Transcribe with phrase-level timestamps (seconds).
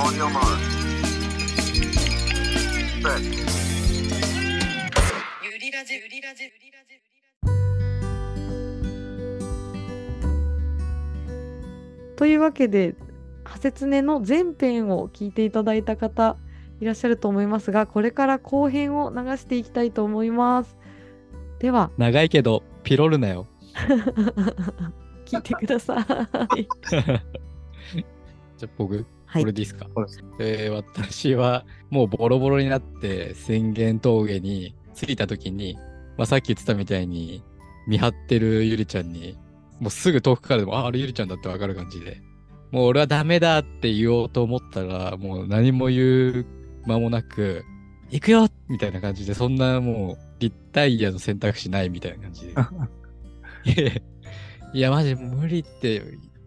[0.00, 0.44] On your mark.
[3.02, 3.20] Set.
[5.42, 6.94] ゆりラジゆりラジゆりラジ
[12.16, 12.94] というわけで、
[13.42, 16.36] ハセツネの前編を聞いていただいた方
[16.80, 20.76] いらっしゃると思いますが、これから後編を流していきたいと思います。
[21.58, 23.48] では、長いけど、ピロるなよ。
[25.26, 25.98] 聞いてくださ
[26.56, 26.68] い。
[26.86, 29.86] じゃあ僕、はいこれですか？
[30.40, 35.76] えー私はもうボロボロになって宣言峠に着いた時に、
[36.16, 37.42] まあ、さっき言ってたみたいに
[37.86, 39.36] 見張ってるゆりちゃんに、
[39.80, 42.20] もうすぐ遠くからでも、あ、あれゆりちゃんだってわかる感じで、
[42.70, 46.46] もう俺はダメだって言おうと思ったら、もう何も言う
[46.86, 47.64] 間もなく、
[48.10, 52.52] 行くよみたいな感じで、そんなもうリタイアの選択肢ないみたいな感じで。
[52.52, 52.54] い
[53.86, 53.92] や
[54.74, 56.02] いや、マジ無理って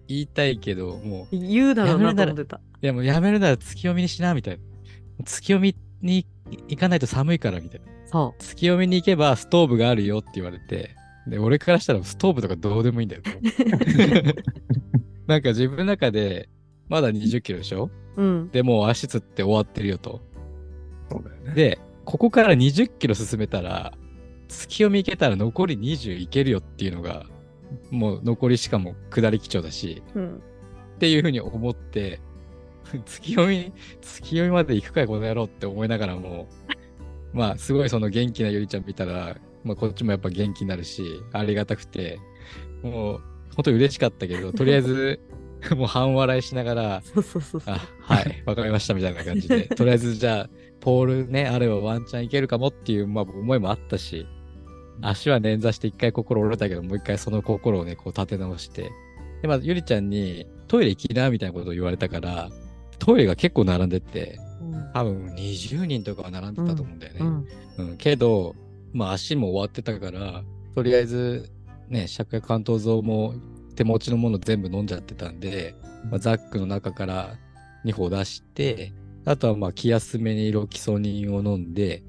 [0.07, 2.59] 言いたいけど、もう、言うだろうなと思ってた。
[2.81, 4.63] いやもうやめるなら月読みにしな、みたいな。
[5.25, 6.25] 月読みに
[6.67, 7.85] 行かないと寒いから、みたいな。
[8.07, 10.95] そ月読みに行けばストーブがあるよって言われて、
[11.27, 13.21] で、俺からしたらストーブとかどうでもいいんだよ。
[15.27, 16.49] なんか自分の中で、
[16.89, 17.89] まだ20キロでしょ？
[18.17, 18.21] う。
[18.23, 18.49] うん。
[18.51, 20.21] でもう足つって終わってるよと。
[21.09, 21.53] そうだよね。
[21.53, 23.93] で、ここから20キロ進めたら、
[24.49, 27.25] 月読み行けたら残り20いけるよっていうのが、
[27.89, 30.35] もう残りしかも下り基調だし、うん。
[30.95, 32.19] っていうふうに思って、
[33.05, 36.47] 月読み、月読みまで行くかい、この野郎って思いながらも、
[37.33, 42.19] まあ、すごいその元気なゆりちゃん見たら、まあ、こっちもやっぱ元気になるし、ありがたくて、
[42.81, 43.21] もう、
[43.55, 45.19] 本当に嬉しかったけど、 とりあえず、
[45.75, 47.61] もう半笑いしながら、そうそうそう。
[47.65, 54.25] あ、はい、わかりましたみたいな感じで、とりあえずじゃあ、ポールね、あればワンチャンいけるかもっていう、まあ、思いもあったし、
[55.01, 58.91] 足は捻挫して一回心折れたけど、もう一回その心をね、こう立て直して、
[59.41, 62.49] で、まあ、ゆりちゃんにトイレ行きな、みたいなことを言われたから、
[63.01, 64.91] トイレが結構並んでて、うん。
[64.93, 67.19] 多分20人とかは並んでたと思うんだよね。
[67.19, 67.47] うん。
[67.77, 68.55] うん、けど、
[68.93, 70.43] まあ足も終わってたから、
[70.75, 71.49] とりあえず、
[71.89, 73.33] ね、借家関東像も
[73.75, 75.73] 手持ちのもの全部飲んじゃってたんで、
[76.11, 77.37] まあ、ザックの中から
[77.85, 78.93] 2歩出して、
[79.25, 82.03] あとはまあ気休めにロキソニンを飲んで、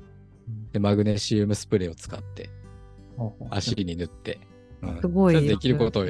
[0.72, 2.50] で、マグネシウムスプレーを使って、
[3.48, 4.40] 足に塗って、
[4.82, 5.00] うん。
[5.00, 6.06] すごいできることを、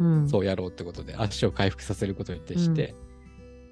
[0.00, 0.28] うん。
[0.28, 2.96] そうやろうってことで、足を回復させることに徹して、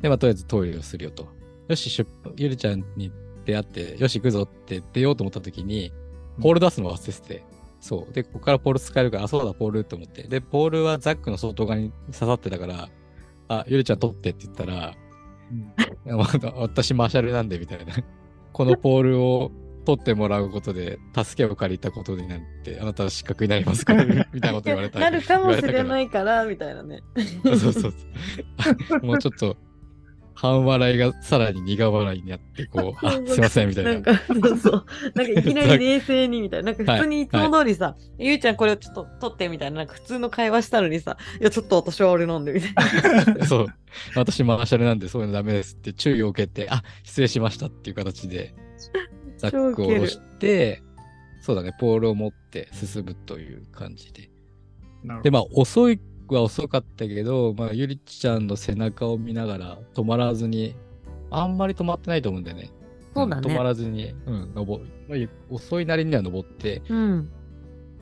[0.05, 1.27] で、まあ、とりあえずトイレをするよと。
[1.67, 2.07] よし、出
[2.37, 3.11] ゆりちゃんに
[3.47, 5.95] 出会って、よし、行くぞって出ようと思った時に、
[6.43, 7.43] ポール出すの忘れてて、
[7.81, 8.13] そう。
[8.13, 10.25] で、ここからポール使えるから、あ、そうだ、ポールって思って。
[10.25, 12.91] で、ポールはザックの外側に刺さってたから、
[13.49, 14.95] あ、ゆりちゃん取ってって言ったら、
[15.51, 16.19] うん
[16.57, 17.95] 私マーシャルなんで、みたいな。
[18.53, 19.53] このポールを
[19.87, 24.05] 取ってもらうことで、助けを借りたことになって、あなたは失格になりますから、
[24.35, 24.99] みたいなこと言われた。
[24.99, 25.85] なるかもしれい。
[25.85, 27.03] ないから、みたいなね。
[27.43, 29.07] そうそうそう。
[29.07, 29.57] もうちょっと、
[30.35, 33.93] 半笑いがさらに苦笑いになって、こう、 あ、すいません、みたいな。
[33.93, 34.87] なんか、そうそう。
[35.15, 36.73] なんかいきなり冷静にみたいな。
[36.73, 42.75] なんか普通にいつも通りさ、ゆいちゃんこれをちょっと取ってみたいな、なんか普通の会話したのにさ、いや、ちょっと私は俺飲んでみたい
[43.37, 43.47] な。
[43.47, 43.67] そう。
[44.17, 48.55] 私マーシャルなんでそういうのダメですって注意を受けて、あ、失礼しましたっていう形で、
[49.37, 50.83] ザックを下ろして、
[51.41, 54.23] そうだね、ポールを持って進むという感じで。
[54.23, 54.31] で、
[55.05, 55.31] なるほど。
[55.31, 56.01] まあ、遅い
[56.33, 60.75] は遅かったけど、まあ、ゆりちゃんの背中を見ながら止まらずに、
[61.31, 62.71] あんまり止まってないと思うんだよね。
[63.15, 65.19] そうだねん止まらずに、うん、登まあ
[65.51, 67.31] 遅いなりには登って、うん。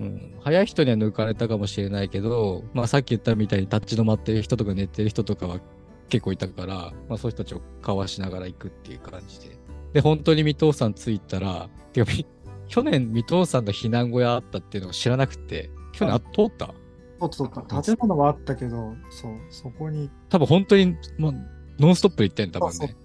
[0.01, 5.61] うん、早い人には抜かれたかもしれないけど、まあ、さっき言ったみたいに立ち止まってる人とか寝てる人とかは
[6.09, 6.75] 結構いたから、
[7.09, 9.57] まあ、そういう人たちをかわしながら行くっていう感じで。
[9.93, 12.27] で、本当に水戸さん着いたら、てかみ
[12.69, 16.75] 去年水戸さんの避難小屋あったっていうのを知らなくて、去年あ通った？
[17.23, 17.83] そうそうそう。
[17.83, 21.33] 建物はあったけど、そう、そこに、多分本当に、まあ、
[21.79, 22.97] ノンストップで行ってん多分そうね。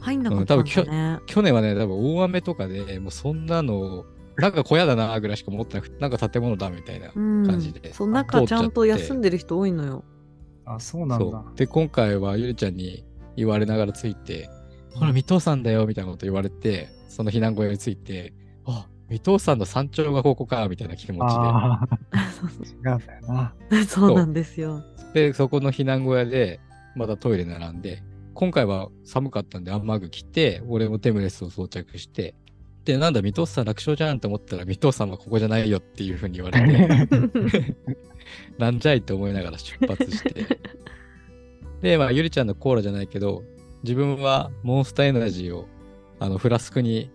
[0.00, 1.20] 入んなかったんだね。
[1.26, 4.04] 去年はね、多分大雨とかで、もうそんなの、
[4.36, 7.92] なんか小屋だなぐらいしか思ってなくて、なんか建物だみたいなうん感じで。。
[7.92, 10.04] その中ちゃんと休んでる人多いのよ。
[10.64, 11.44] あ、そうなんだ。
[11.56, 13.04] で、今回はゆりちゃんに
[13.36, 14.48] 言われながらついて、
[14.94, 18.32] ほら、水戸さんだよ、みたいなこと言われて、その避難小屋について、
[18.66, 21.88] あ、水戸さんの山頂がここか、みたいな気持ちああ、
[22.62, 23.54] 違うんだよな。
[23.88, 24.84] そうなんですよ。
[25.14, 25.28] で。
[25.28, 26.60] で、そこの避難小屋で、
[26.94, 28.02] またトイレ並んで、
[28.34, 32.34] 今回は寒かったんで雨具着て、俺もテムレスを装着して、
[32.84, 37.76] で、なんだ、水戸さん楽勝じゃんと思ったら、水戸さんはここじゃないよっていうふうに言われて、
[38.58, 40.58] なんじゃいって思いながら出発して。
[41.82, 43.42] で、まあ、ゆりちゃんのコーラじゃないけど、
[43.82, 45.66] 自分はモンスターエナジーを、
[46.18, 47.10] あの、フラスクに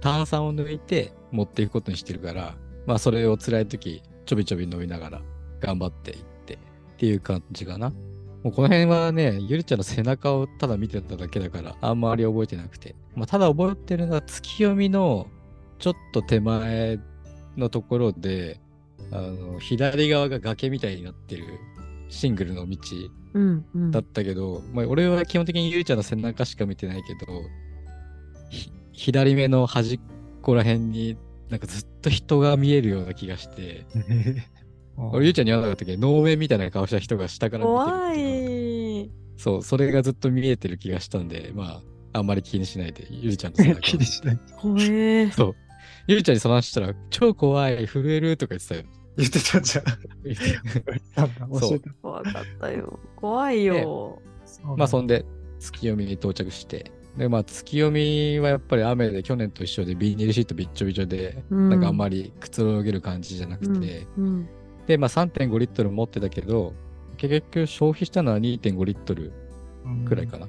[0.00, 5.22] 炭酸を抜いて持っていくことにしてるから、まあ、それを辛い時、ちょびちょび飲みながら
[5.60, 6.16] 頑張っていっ
[6.46, 6.58] てっ
[6.98, 7.90] ていう感じかな。
[8.42, 12.94] もうこの辺はね、ゆりちゃんの背中をただ見てただけだから、あんまり覚えてなくて。
[13.14, 15.26] まあ、ただ覚えてるのは月読みの
[15.78, 16.98] ちょっと手前
[17.56, 18.60] のところで、
[19.10, 21.44] あの、左側が崖みたいになってる
[22.08, 22.78] シングルの道
[23.34, 27.42] うんうんだったけど、まあ、俺は基本的にゆりちゃんの背中しか見てないけど、
[28.50, 30.00] ひ左目の端っ
[30.48, 31.18] こら辺に
[31.50, 33.84] なんかずっと人が見えるような気がして、
[34.96, 38.24] 俺ゆりちゃんに言わなかったけど、能面みたいな顔した人が下から見てる
[39.02, 39.10] い。
[39.36, 41.82] そう、それがずっと見えてる気がしたんで、ま
[42.14, 44.40] あ、あんまり気にしないで、ゆりちゃんの背中を気にしない。
[44.56, 45.30] 怖え。
[45.36, 45.54] そう。
[46.06, 48.84] ゆりちゃんにその話したら、超怖い、震えるとか言ってたよ。
[49.18, 49.84] 言ってたじゃん。
[52.00, 52.98] 怖かったよ。
[53.16, 54.22] 怖いよ。
[54.78, 55.26] まあ、そんで、
[55.58, 56.90] 月読みに到着して。
[57.18, 64.48] で、まあ、月読みはやっぱり雨で去年と一緒でビニールシートびっちょびちょで、うんなんかあんまりくつろげる感じじゃなくて、うん。
[64.86, 66.74] で、まあ3.5リットル持ってたけど、
[67.16, 69.32] 結局消費したのは2.5リットル
[70.06, 70.48] くらいかな。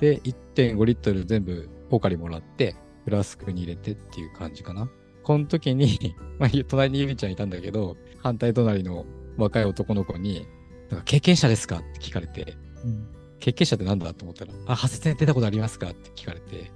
[0.00, 2.74] で、1.5リットル全部ポカリもらって、
[3.04, 4.90] フラスクに入れてっていう感じかな。
[5.22, 10.46] この時に、 まあ、隣にゆりちゃんいたんだけど、反対隣の若い男の子に、
[10.90, 11.76] なんか経験者ですか？
[11.76, 13.06] って聞かれて、うん。
[13.40, 14.14] 経験者ってなんだ？
[14.14, 15.90] と思ったら、あ、発生出たことありますか？
[15.90, 16.70] って聞かれて、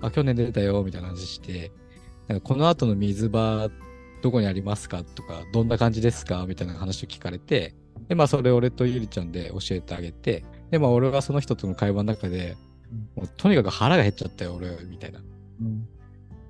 [0.00, 1.72] あ、去年出たよ、みたいな話して、
[2.28, 3.70] なんかこの後の水場、
[4.22, 5.02] どこにありますか？
[5.02, 6.44] とか、どんな感じですか？
[6.46, 7.74] みたいな話を聞かれて、
[8.08, 12.56] で、まあ、それ俺とゆりちゃんで教えてあげて、で、まあ、俺はその人との会話の中で、
[13.16, 15.20] もうとにかく腹が減っちゃったよ、俺、みたいな。
[15.20, 15.28] って
[15.60, 15.88] うん。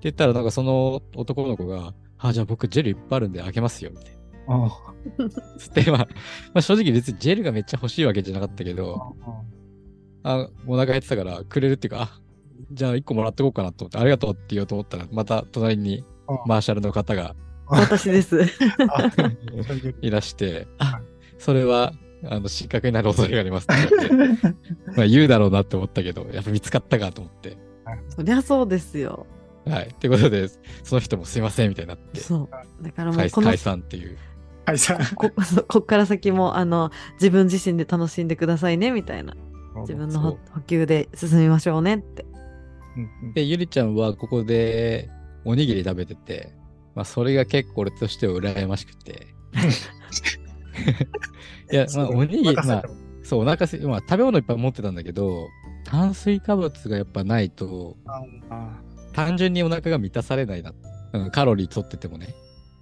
[0.01, 4.12] 言ったら、なんかその男の子が、あ、じゃあ僕ジェルいっぱいあるんであげますよ、みたいな。
[4.47, 4.93] あ
[5.57, 6.07] つって、まあ、ま
[6.55, 9.15] あ、正直別にジェルがめっちゃ欲しいわけじゃなかったけあど、
[10.23, 12.21] あ、お腹減ってたからくれるっていうか、あ、
[12.71, 17.35] じゃあ一個もらってこうかなと思って、ありがとうって言おうと思ったら、また隣にあマーシャルの方が
[17.67, 18.41] 私です。
[18.89, 19.11] あ
[20.01, 21.01] いらして、はあ、
[21.37, 21.93] それは、
[22.25, 24.47] あの、失格になる恐れがありますって言って、
[24.95, 27.57] まあ言うだろうなって思ったけど、やっぱ見つかったかと思って。
[28.09, 29.27] そりゃそうですよ。
[29.65, 29.87] はい。
[29.87, 30.47] ってことで、
[30.83, 32.49] その人もすいませんみたいになって、そ
[32.81, 32.83] う。
[32.83, 34.17] だからもうこの解解散っていう。
[34.65, 39.35] はい、さこ ここっから先もあの自分自身で楽しんでくださいねみたいな。
[39.81, 42.25] 自分の補補給で進みましょうねって。
[43.33, 45.09] で、ゆりちゃんはここで
[45.45, 46.53] おにぎり食べてて、
[46.95, 49.27] まあ、それが結構俺としては羨ましくて。
[51.71, 52.83] いや、まあ、おにぎり、まあ、
[53.23, 55.47] そう、お腹すい、まあ、食べ物いっぱい持ってたんだけど、
[55.85, 57.97] 炭水化物がやっぱないと、
[58.49, 58.79] あ
[59.13, 60.73] 単純にお腹が満たされないな。
[61.13, 62.33] うん、カロリー取っててもね。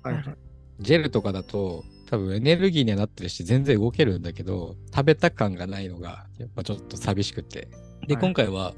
[0.03, 0.50] はいはい
[0.81, 7.69] ジェルとかだと、多分エネルギーにはなってるし、全然動けるんだけど、食べた感がないのが、やっぱちょっと寂しくて。
[8.07, 8.73] で、はい今回は、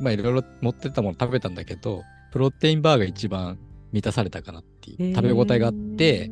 [0.00, 2.02] まあいろいろ持ってたもの食べたんだけど、
[2.32, 3.58] プロテインバーが一番
[3.92, 6.30] 満たされたかなっていう、食べ応えがあって、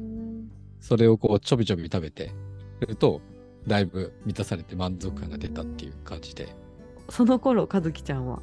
[0.81, 2.31] それをこうちょびちょび食べて
[2.87, 3.21] ると、
[3.67, 6.55] だいぶ満たされて満足感が出たっていう感じで。
[7.09, 8.41] その頃和樹ちゃんは？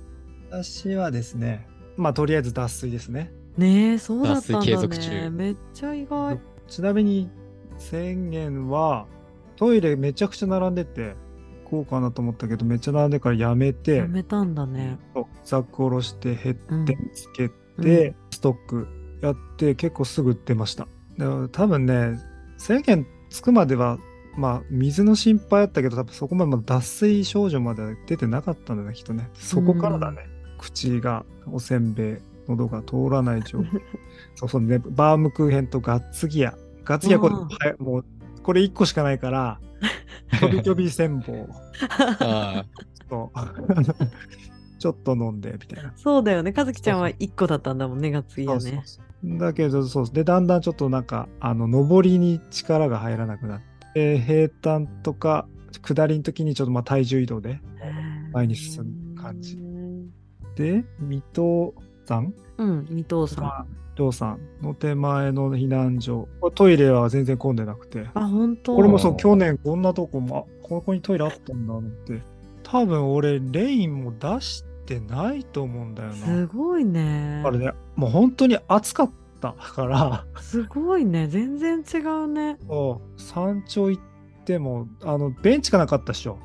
[0.52, 3.32] 私はですね、まあとりあえず脱水ですね。
[3.58, 6.40] ねえそうだったん脱水継だ続中ねめっちゃ意外
[6.74, 7.30] ちなみに
[7.78, 9.06] 宣言は
[9.58, 11.16] トイレめちゃくちゃ並んでて、
[11.66, 14.98] こうかなと思ったけど、めっちゃ並んでからやめてや、めたんだね
[15.44, 17.50] ザック下ろしてヘうんッテンつけ
[17.80, 18.88] て、ストック
[19.22, 20.88] やって結構すぐ出ました。
[21.20, 22.20] だから多分ね、
[22.58, 24.00] 宣言つくまでは、
[24.36, 29.30] まあ水の心配あったけど、多分そこまで脱水症状までは出てなかったんだね、きっとね。
[29.36, 30.28] そこからだね。
[30.58, 33.82] 口がおせんべい、喉が通らない状況。
[34.36, 36.58] そうそうね、バームクーヘンとガッツギア。
[36.86, 37.48] ガッツギアこれ、うん。
[37.48, 38.06] はいもう、
[38.42, 39.60] これ1個しかないから、
[40.40, 41.34] ちょびちょび戦法
[44.80, 45.94] ちょっと飲んで、みたいな。
[45.96, 46.54] そうだよね。
[46.56, 48.62] 和樹ちゃんは1個だったんだもんねが次はね。
[48.62, 49.02] そうそうそ
[49.36, 49.38] う。
[49.38, 50.10] だけど、そう。
[50.12, 53.62] で、だんだんちょっとなんか、あの、上りに力が入らなくなっ
[53.94, 55.48] て、平坦とか、
[55.82, 57.62] 下りの時にちょっとまあ体重移動で。
[58.34, 59.58] 前に進む感じ。
[60.56, 61.74] で、水戸
[62.06, 66.28] さんうん水戸さんまあ、りょうさんの手前の避難所。
[66.56, 68.08] トイレは全然混んでなくて。
[68.14, 72.22] あ本当これもそう、去年こんなとこも、あここにトイレあったんだって。
[72.64, 76.16] 多分俺、レインも出してないと思うんだよな。
[76.16, 84.04] すごいねあれね、もう本当に暑かったから、すごいね全然違うねそう山頂行っ
[84.46, 86.38] ても、あの、ベンチがなかったっしょ。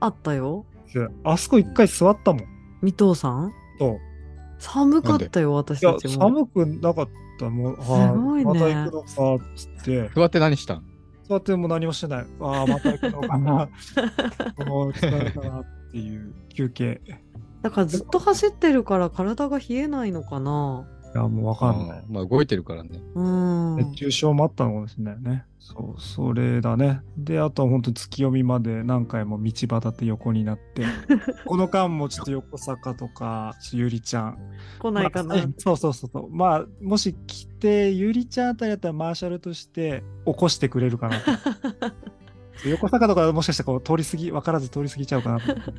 [0.00, 2.44] あったよであそこ一回座ったもん。
[2.82, 3.52] 水戸さん？
[3.78, 3.98] そう。
[4.64, 7.50] 寒かったよ私たちも寒くなかった。
[7.50, 10.14] もう、すごいねまた行くのか、つってあ。。
[10.14, 10.84] 座って何したん？
[11.28, 12.26] 座っても何もしてない。
[12.40, 13.68] ああ、また行くのかな。
[14.66, 17.00] もう疲れたなっていう休憩。
[17.62, 21.98] だからずっと走ってるから体が冷えないのかないや、もうわかんない。
[22.00, 23.00] うんまあ動いてるからね。
[23.14, 23.76] うん。
[23.76, 25.44] 熱中症もあったのかもしれないね。
[25.60, 27.00] そう、それだね。
[27.16, 30.84] で、あとは本当月読みまで何回も道端って横になって、
[31.46, 34.38] この間もちょっと横坂とか、ゆりちゃん。
[34.80, 35.36] 来ないかな。
[35.36, 36.28] まあ そうそうそうそう。
[36.30, 41.30] まあ、もし来て、ゆりちゃんあたりだったらマーシャルとして起こしてくれるかなと。
[42.66, 45.72] 横坂とかもしかしたらこう通り過ぎ、分からず通り過ぎちゃうかなと思って。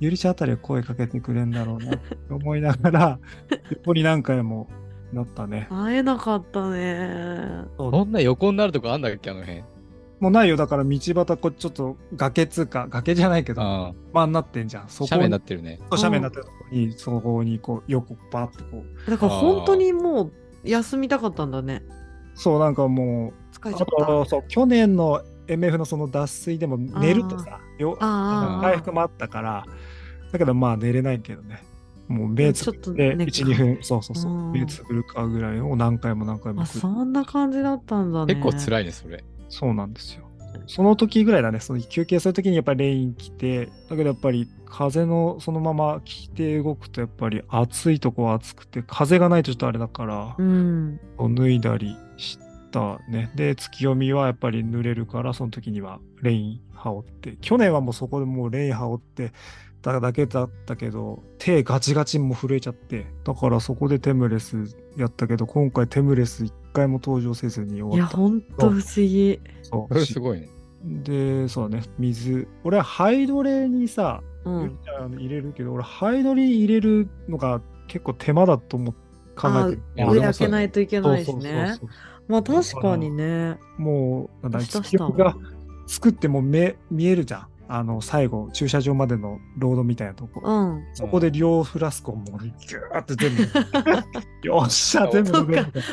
[0.00, 3.18] ゆりちゃんあたりは声かけてくれんだろうなって思いながら、
[3.70, 4.68] 横に何回も
[5.12, 5.66] なったね。
[5.70, 7.64] 会えなかったね。
[7.76, 9.62] そんな横になるとこあんだっけ、あの辺。
[10.20, 10.56] もうないよ。
[10.56, 14.88] だから道端、こうちょっと崖つうか、崖じゃないけど、あまあなってんじゃん。
[14.88, 15.78] そこ斜面になにってるね。
[15.80, 19.10] そう斜面になってるところに、そこにこう横バーってこう。
[19.10, 21.82] だから本当にもう休みたかったんだね。
[22.34, 24.06] そう、なんかもう、あ疲れちゃった。
[24.06, 25.20] と、そう、去年の
[25.54, 29.64] MF のその脱水でも寝るとさ、よ回復もあったから、
[30.32, 31.62] だけどまあ寝れないけどね。
[32.08, 38.34] もう目つぶってちょっとね1、2分、そうそうそうう、ん目つぶるかぐらいを何回も何回もそんな感じだったんだね。
[38.34, 39.24] 結構辛いね、それ。
[39.48, 40.28] そうなんですよ。
[40.66, 51.00] その時ぐらいだね、その休憩する時にやっぱりレイン来て、だけどやっぱり風のそのまま来て動くとやっぱり暑いとこは暑くて、風がないとちょっとあれだから、うん。
[51.18, 52.38] 脱いだりし
[52.72, 53.30] たね。
[53.36, 59.32] で、月読みはやっぱり濡れるから、その時にはレイン羽織って、去年はもうそこでもうレイン羽織って、
[59.82, 68.16] ただけだったけど、手ガチガチも震えちゃって、だからそこでテムレスやったけど、今回テムレス一回も登場せずにいや、終わった。
[68.16, 69.40] ほんと不思議。
[69.62, 70.48] それすごいね。
[70.84, 72.48] で、そうだね、水。
[72.64, 74.78] 俺はハイドレにさ、うん。
[75.16, 78.94] 入れるけど、俺ハイドレ入れるのが結構手間だと思っ
[79.36, 81.78] 考えて上開けないといけないしね
[82.32, 83.58] まあ確かにね。
[83.76, 85.36] もう、なんだ、した月読が
[85.86, 87.46] 作っても目見えるじゃん。
[87.68, 90.42] あの、最後、駐車場までのロードみたいなとこ。
[90.44, 90.84] うん。
[90.92, 93.42] そこで両フラスコもうギューって全部。
[94.46, 95.46] よっしゃ、全部。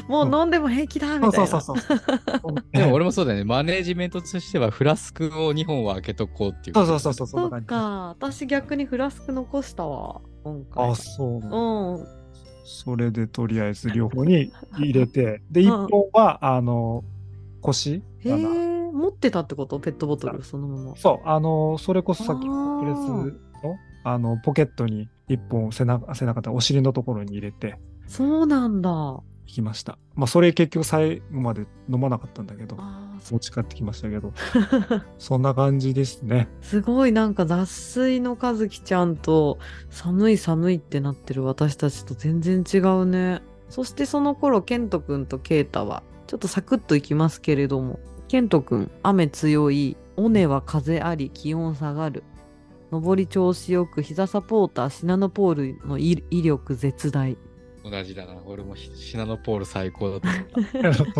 [0.07, 1.47] もう飲んでも平気だみたいな。
[1.47, 2.55] そうそうそうそう。
[2.73, 3.45] でも俺もそうだよね。
[3.45, 6.75] マネージメントとしてはフラスクを2本は開けとこうっていう。
[6.75, 7.65] そうそうそうそう、そんそっな感じ。
[7.67, 8.07] か。
[8.09, 10.21] 私逆にフラスク残したわ。
[10.43, 10.89] 今回。
[10.89, 11.29] あ、そう。
[11.35, 12.18] うん。
[12.69, 15.63] それでとりあえず両方に 入れて、で、ん。
[15.65, 17.03] 一本は、あの、
[17.61, 18.03] 腰？
[18.19, 19.79] へえ、持ってたってこと？
[19.79, 20.43] ペットボトル？
[20.43, 20.95] そのまま。
[20.95, 22.53] そう、あの、それこそさっきプレス
[23.09, 23.31] の、
[24.03, 27.77] あの、ポケットに一本背中、背中とお尻のところに入れて。
[28.07, 29.19] そうなんだ。
[29.49, 29.97] 行きました。
[30.15, 32.77] まあ、それ結局最後まで飲まなかったんだけど、
[33.31, 34.31] 持ち帰ってきましたけど、
[35.17, 36.47] そんな感じですね。
[36.61, 39.57] すごいなんか脱水の和樹ちゃんと
[39.89, 43.41] 寒い寒いってなってる私たちと全然違うね。
[43.69, 52.23] そしてその頃ケントくんとケイタはちょっとサクッといきますけれどもケントくん雨強い尾根は風あり気温下がる
[52.91, 57.37] 上り調子よく膝サポーターシナノポールの威威力絶大
[57.83, 58.35] 同じだな。
[58.45, 60.27] 俺もシナノポール最高だと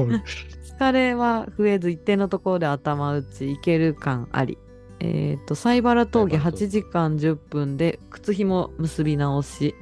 [0.02, 0.86] 思った。
[0.88, 4.58] 疲れは増えず一定のところで頭打ちいける感あり。
[5.00, 6.66] えっ、と西原峠西原峠。
[6.66, 9.76] 8時間10分で靴ひも結び直し。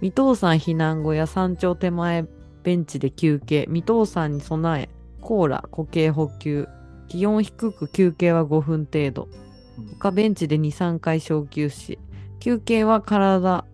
[0.00, 2.26] 三藤山避難小屋山頂手前
[2.62, 3.66] ベンチで休憩。
[3.68, 4.88] 三藤山に備え
[5.20, 6.68] コーラ固形補給。
[7.08, 9.28] 気温低く休憩は5分程度。
[9.98, 11.98] 他ベンチで23回小休し
[12.40, 13.73] 休憩は体手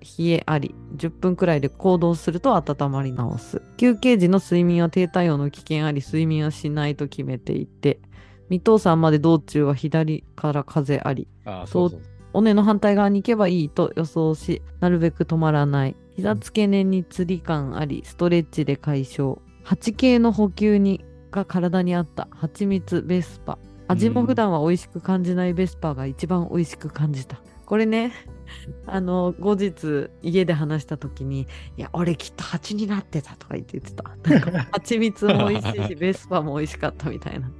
[0.00, 3.62] 冷えあり10分くらいで行動すると温まり直す。
[3.76, 8.00] 休憩時の睡眠は低体温の危険あり睡眠はしないと決めていて
[8.48, 11.28] 三藤山まで道中は左から風あり
[11.66, 11.90] そ。
[12.34, 15.96] 尾根の反対側に行けばいいと予想しなるべく止まらない。
[16.14, 19.38] 膝付け根につり感ありストレッチで解消。
[19.64, 22.28] 8系の補給にが体にあった。
[22.30, 23.58] 蜂蜜ベスパ。
[23.88, 27.40] 味も普段は美味しく感じないベスパが一番美味しく感じた。
[27.64, 28.12] これね
[28.86, 34.30] あの後日家で話した時に「いや俺きっと蜂になってた」とか言って言ってた。
[34.30, 37.50] なんか 蜂蜜も美味しいしベスパも美味しかったみたいな。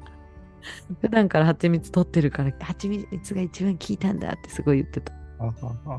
[1.00, 5.12] 普段から蜂蜜取ってるから蜂蜜が一番効いたんだってすごい言ってた。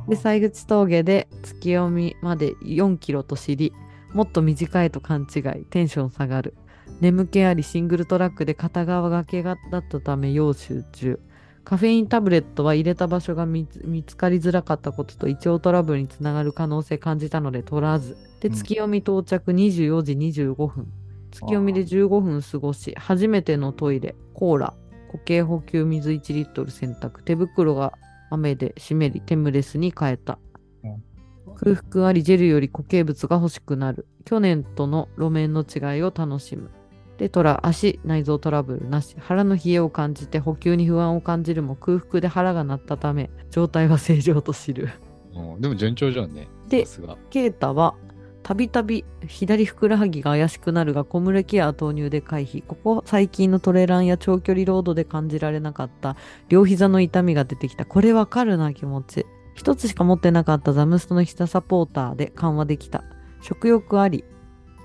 [0.10, 3.72] で西口峠で月読みまで4キロと知り
[4.14, 6.56] もっと短いと勘違いテンション下がる。
[7.02, 11.20] 眠気ありシングルトラックで片側崖がだったため要集中
[11.64, 20.88] カフェインタブレットは入れた場所が見つ見つかりづらかったことと胃腸トラブルにつながる可能性感じたので取らずでうん月読み到着24時25分。
[21.32, 24.74] 月読みで15分過ごし初めてのトイレコーラ
[25.12, 27.22] 固形補給水1リットル洗濯。
[27.24, 27.94] 手袋が
[28.32, 30.40] 雨で湿りテムレスに変えた。
[30.84, 31.56] うん。
[31.56, 34.08] 空腹ありジェルより固形物が欲しくなる。
[34.26, 36.70] 去年との路面の違いを楽しむ
[37.20, 44.90] でトラ足内臓トラブルなし腹の冷えを感じて補給に不安を感じるも空腹で腹が鳴ったため状態は正常と知る
[45.36, 46.48] うんでも順調じゃんね。
[46.68, 46.86] で。
[47.30, 47.96] ケイタは
[48.42, 52.66] たびたび左ふくらはぎが怪しくなるがコムレケア投入で回避。
[52.66, 56.16] ここ最近のトレランや長距離ロードで感じられなかった
[56.48, 57.86] 両膝の痛みが出てきた。
[57.86, 59.26] これわかるな気持ち。
[59.56, 63.04] 一つしか持ってなかったザムストの膝サポーターで緩和できた。
[63.42, 64.24] 食欲あり。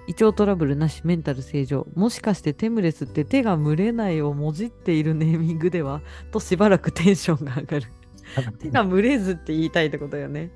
[0.06, 1.86] 胃腸トラブルなし、メンタル正常。
[1.94, 7.86] もしかしてテムレスって手が蒸れないをもじっているネーミングではとしばらくテンションが上がる。
[8.58, 10.50] 手が蒸れずって言いたいってことよね。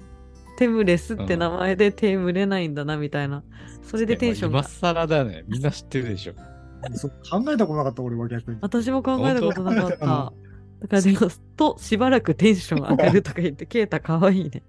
[0.58, 3.42] テムレスって名前で手蒸れないんだなみたいな。
[3.82, 4.68] それでテンションが今。
[4.68, 5.44] 更だね。
[5.48, 6.34] みんな知ってるでしょ。
[7.30, 8.58] 考えたことなかった、俺は逆に。
[8.60, 10.06] 私も考えたことなかっ本た。
[10.80, 11.18] だからでも、
[11.56, 14.62] としばらくテンション上がるとか言って、ケータかわいいね。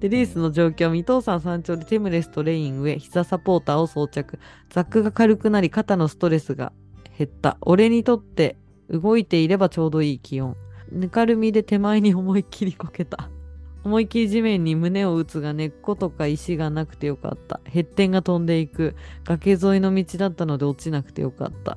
[0.00, 4.38] で、レースの状況、未藤山山頂でテムレスとレイン上、膝サポーターを装着。
[4.70, 6.72] ザックが軽くなり、肩のストレスが
[7.18, 7.58] 減った。
[7.60, 8.56] 俺にとって
[8.88, 10.56] 動いていればちょうどいい気温。
[10.90, 13.28] ぬかるみで手前に思いっきりこけた。
[13.84, 17.60] 思いっきり地面に胸を打つが根っことか石がなくてよかった。
[17.64, 18.96] ヘッテンが飛んでいく。
[19.24, 21.76] 崖沿いの道だったので落ちなくてよかった。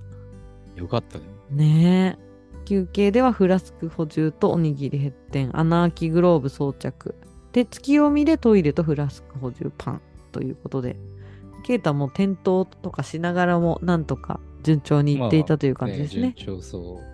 [0.78, 1.26] よかったね。
[1.52, 2.34] ねえ。
[2.66, 7.16] 休憩ではフラスク補充とおにぎり減点、穴開きグローブ装着。
[7.54, 10.98] で、月読みでトイレとフラスク補充パンということで、
[11.64, 16.34] ケイタも転倒とかしながらもなんとか順調にいっていたという感じですね。
[16.36, 17.14] 順調そう。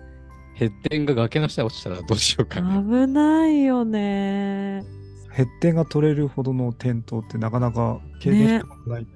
[0.54, 3.06] ヘッテンが崖の下に落ちたらどうしようかね。
[3.06, 4.84] 危ないよね。
[5.30, 9.10] ヘッテンが取れるほどの転倒ってなかなか経験したことないんだ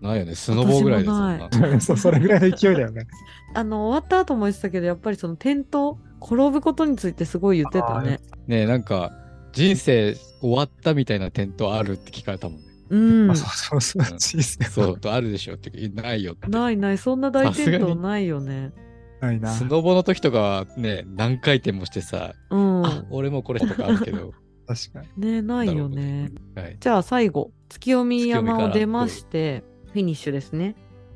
[0.00, 0.34] ないよね。
[0.34, 1.68] スノボーぐらいですよ私な。
[1.68, 3.06] けど、そ うそれぐらいの勢いだよね。
[3.54, 8.20] あの、終わった後も言ってたけど、やっぱりその転倒、転ぶことについてすごい言ってたね。
[8.46, 9.12] ねえ、なんか、
[9.56, 12.64] 人生終わったみたいな点とあるって聞かれたもんね。
[12.90, 13.34] うんあ。
[13.34, 14.68] そうそうそう、小さい。
[14.70, 16.48] そう、とあるでしょって言うないよって。
[16.48, 18.72] ないない、そんな大転倒ないよね。
[19.20, 19.50] ないな。
[19.50, 22.86] スノボの時とかはね、何回転もしてさ、うん。
[22.86, 24.34] あ、俺もこれとかあるけど。
[24.68, 25.24] 確かに。
[25.24, 26.32] ねないよね。
[26.54, 26.76] はい。
[26.78, 30.74] じゃあ最後、月読み山を出まして、フィニッシュですね。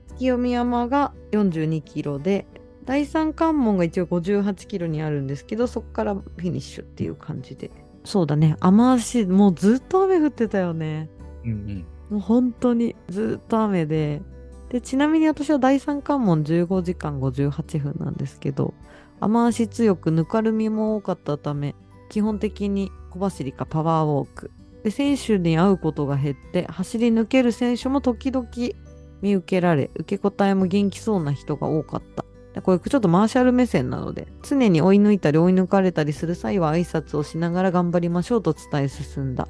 [0.08, 2.46] 月読み山が42キロで、
[2.86, 7.70] 第三関門が一応58キロにあるんですけど、そこからフィニッシュっていう感じで。
[8.04, 11.10] そうだね、雨足、もうずっと雨降ってたよね。
[11.44, 11.48] う。
[11.48, 11.86] うんん。
[12.10, 14.22] もう本当にずっと雨で。
[14.70, 18.74] で、ちなみに私は第三関門15時間58分なんですけど、
[19.20, 21.74] 雨足強くぬかるみも多かったため、
[22.08, 24.50] 基本的に小走りかパワーウォーク。
[24.82, 28.48] で、選手に会うことが減って、走り抜ける選手も時々
[29.20, 32.19] 見受けられ、受け答えも元気そうな人が多かった。
[32.54, 39.48] でこれちょっとマーシャル目線なので、常に追い抜いたり追い抜かれたりする際は挨拶をしながら頑張りましょうと伝え進んだ。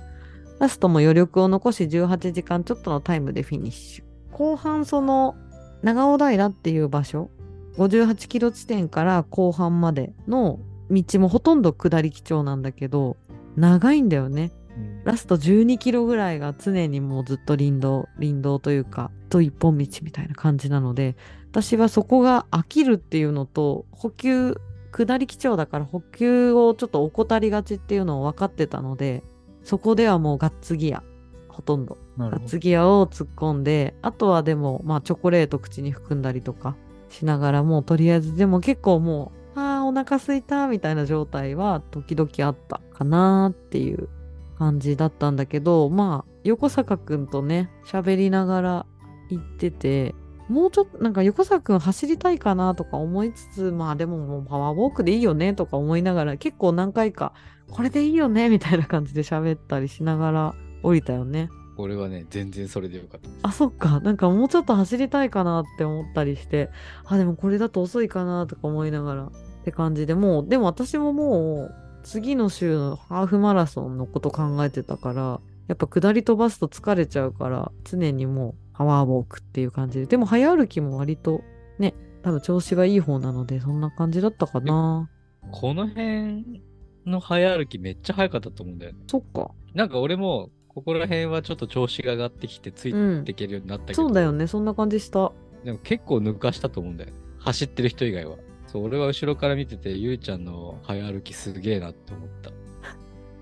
[0.59, 4.05] ラストも余力を残し18時間ちょっとのタイムでフィニッシュ。
[4.37, 5.35] 後半その
[5.83, 7.31] 長尾平っていう場所、
[7.77, 10.61] 58キロ地点から後半までの
[10.91, 13.17] 道もほとんど下り基調なんだけど、
[13.57, 14.53] 長いんだよね。
[14.77, 21.17] うんラスト12キロぐらいが常にもうずっと林道、林道というか、と一本道みたいな感じなので、
[21.51, 24.57] 私はそこが飽きるっていうのと、補給、
[24.93, 29.25] 下り基調だから補給をちょっと怠りがちっていうのを分かってたので、
[29.65, 31.03] そこではもうガッツギア、
[31.49, 31.99] ほとんど。
[32.19, 32.61] ガッツ。
[32.61, 36.77] ギアを突っ込んで、あとはでも、まあチョコレート口に含んだりとか
[37.09, 44.09] しながら、もうとりあえず、でも結構もう、ああ、お腹すいたみたいな状態は時々あったかなっていう
[44.57, 48.87] 感じだったんだけど、まあ、横坂くんとね、喋りながら
[49.31, 50.15] 行ってて、
[50.51, 57.33] もうちょっと、なんか横坂くん走りたいかなとか思いつつ、まあでももうパワーウォークでいいよねとか思いながら、結構何回か、
[57.71, 61.49] これでいいよねみたいな感じで喋ったりしながら降りたよね。
[61.77, 63.29] 俺はね、全然それでよかった。
[63.49, 64.01] あ、そっか。
[64.01, 66.69] なんかもうちょっと走りたいかなって思ったりして、
[67.07, 69.31] あ、でもこれだと遅いかなとか思いながらっ
[69.65, 80.07] て感じでもう、でも私ももう次の週のハーフマラソンのこと考えてたから、やっぱ下り飛ばすと疲れちゃうから、常にもうパワーウォークっていう感じで。
[80.07, 81.43] でも早歩きも割と
[81.79, 85.11] ね、多分調子がいい方なので、そんな感じだったかな。
[85.51, 86.63] この辺
[87.05, 88.99] の早歩きめっちゃ早かったと思うんだよね。
[89.07, 89.51] そっか。
[89.75, 94.47] なんか俺も、ここら辺はちょっと調子が上がってきてついていけるようになったけど、そうだよね。
[94.47, 95.31] そんな感じした。
[95.63, 97.17] でも結構抜かしたと思うんだよね。
[97.39, 98.39] 走ってる人以外は。
[98.67, 102.49] そう、俺は後ろから見てて、ゆうちゃんの早歩きすげえなって思った。
[102.49, 102.53] あ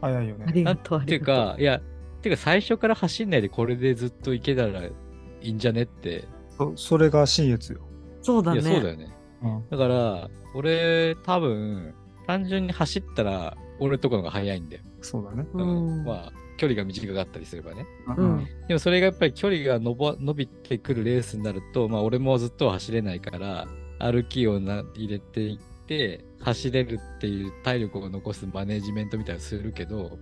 [0.00, 0.52] 早いよね。
[0.52, 0.98] りがとう。
[0.98, 1.44] あっていりがとう。
[1.44, 4.82] うか、いや、っていうか最初から走んないでこれでずっと行けたら
[5.42, 6.24] いいんじゃねって。
[6.56, 7.80] そそれが新越よ。
[8.22, 8.60] そうだね。
[8.60, 9.16] いや、そうだよね。
[9.42, 9.64] うん。
[9.70, 11.94] だから、俺、多分、
[12.26, 14.82] 単純に走ったら、俺とかのが速いんだよ。
[15.00, 15.46] そうだね。
[15.54, 16.04] うん。
[16.04, 17.86] まあ、距離が短かったりすればね。
[18.16, 18.46] うん。
[18.66, 23.66] でもそれがやっぱり距離が伸ば伸びてくるレースになると、まあ俺もずっとは走れないから、
[24.00, 30.18] 歩きをな入れていって、走れるっていう体力を残すマネジメントみたいなのするけど、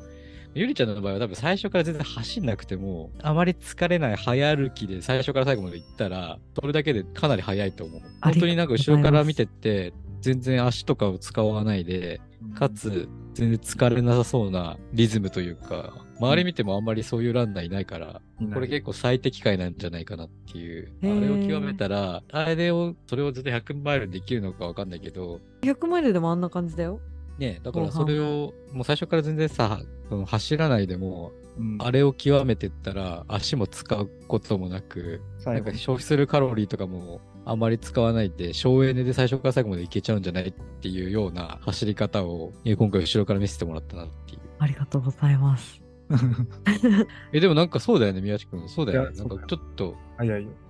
[0.57, 8.01] ゆりちゃんの場合は多分最初から全然走んなくても、あまり疲れない早歩きで最初から最後まで行ったら、それだけでかなり早いと思う。
[8.23, 9.93] 本当になんか後ろから見てって、
[10.23, 12.23] 全然足とかを使わないで、
[12.55, 18.23] かつ全然疲れなさそうなリズムというか、周り見てもあんまりそういうランナーいないから、
[18.55, 20.91] これ結構最適解なんじゃないかなっていう。
[21.03, 26.99] あれを極めたら、あれを、それをずっと100マイルできるのかわかんないけど、100マイルでもあんな感じだよ。
[27.39, 29.81] ね、だからそれを、もう最初から全然さ、
[30.27, 44.41] 走らないでも、うんあれを極めてったら、足も使うこともなく、なんか消費するカロリーとかもあまり使わないで、省エネで最初から最後までいけちゃうんじゃないっていうような走り方を、今回後ろから見せてもらったなっていう。
[44.59, 45.81] ありがとうございます。
[47.33, 48.69] え、でもなんかそうだよね、宮地君。
[48.69, 49.17] そうだよね。
[49.17, 49.97] なんかちょっと。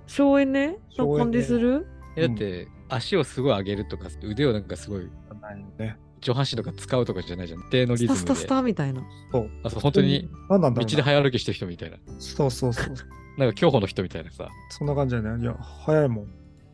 [0.07, 0.79] 省エネ？
[0.97, 1.85] な感じする？
[2.15, 5.09] えだって、足をすごい上げるとか、腕をなんかすごい、
[5.41, 5.99] ないね。
[6.21, 7.61] 上半身とか使うとかじゃないじゃん。
[7.61, 8.17] 一定のリズムで。
[8.17, 9.03] スタスタスタみたいな。
[9.33, 9.51] そう。
[9.63, 11.99] あ、そう、本当に、何なんだ道で早歩きしてる人みたいな。
[12.19, 12.95] そうそうそう。
[13.39, 14.49] なんか競歩の人みたいなさ。
[14.71, 15.43] そんな感じだよね。
[15.43, 16.27] いや、早いもん。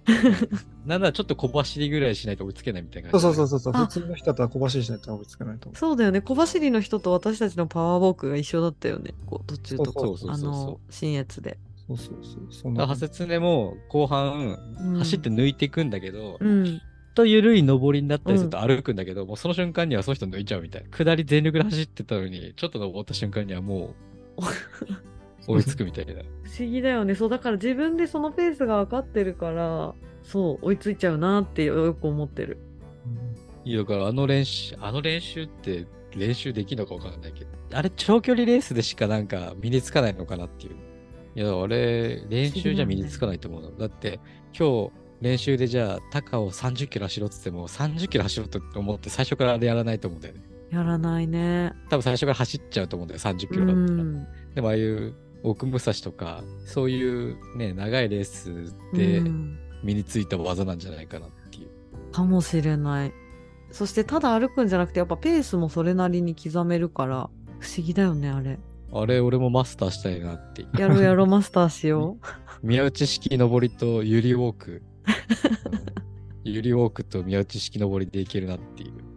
[0.84, 3.20] なんならちょっと小走りぐらいしないと追いつけないみたいなそう。
[3.20, 3.72] そうそうそう。
[3.76, 5.70] あ普通の人だったら小走りしないと追いつけないと。
[5.74, 6.20] そうだよね。
[6.20, 9.14] 小走りの人と私たちのパワーウォークが一緒だったよね。
[9.26, 11.58] こう途中とかそうそうそうそうあの、新越で。
[11.86, 12.46] そうそうそう。
[12.50, 16.80] そんだからな感じハセツネも後半、うん走って抜いていくんだけど、うん。
[17.14, 20.88] と緩い上りになったりすると歩くんだけど、もうその瞬間にはその人抜いちゃうみたいな。
[20.96, 23.94] 下り全力で走ってたのに、ちょっと登った瞬間にはも
[24.36, 24.42] う
[25.46, 26.14] 追いつくみたいな。
[26.14, 27.14] 不思議だよね。
[27.14, 32.58] そう、だから自分でそのペースが分かってるから、そう、追いついちゃうなってよく思ってる。
[33.64, 40.76] いや、だからあの練習、あの練習って練習できるのかわかんないけど、あれ長距離レースでしかなんか身につかないのかなっていう。
[41.34, 43.76] いや、あれ練習じゃ身につかないと思うの。
[43.76, 44.20] だって
[44.56, 50.40] 今日練習でじゃあ高を30キロ走ろうって言っても30キロ走ろうと思って最初からあれやらないと思うんだよね。
[50.70, 51.72] やらないね。
[51.90, 54.02] 多分最初から走っちゃうと思うんだよ、30キうロだったら。
[54.02, 54.26] ん。
[54.54, 62.12] でもああいう奥武蔵とか、そういうね、長いレースでうん身についた技なんじゃないかなっていう。
[62.12, 63.12] かもしれない。
[63.70, 67.30] そしてただ歩くんじゃなくてやっぱペースもそれなりに刻めるから
[67.60, 68.58] 不思議だよねあれ。
[68.94, 70.66] あれ、俺もマスターしたいなって。
[70.78, 72.18] やろうやろうマスターしよ
[72.62, 72.66] う。
[72.66, 74.82] 宮内式登りとゆりウォーク。
[75.06, 76.52] うん。
[76.52, 79.12] ゆりウォークと宮内式登りでいけるなっていう。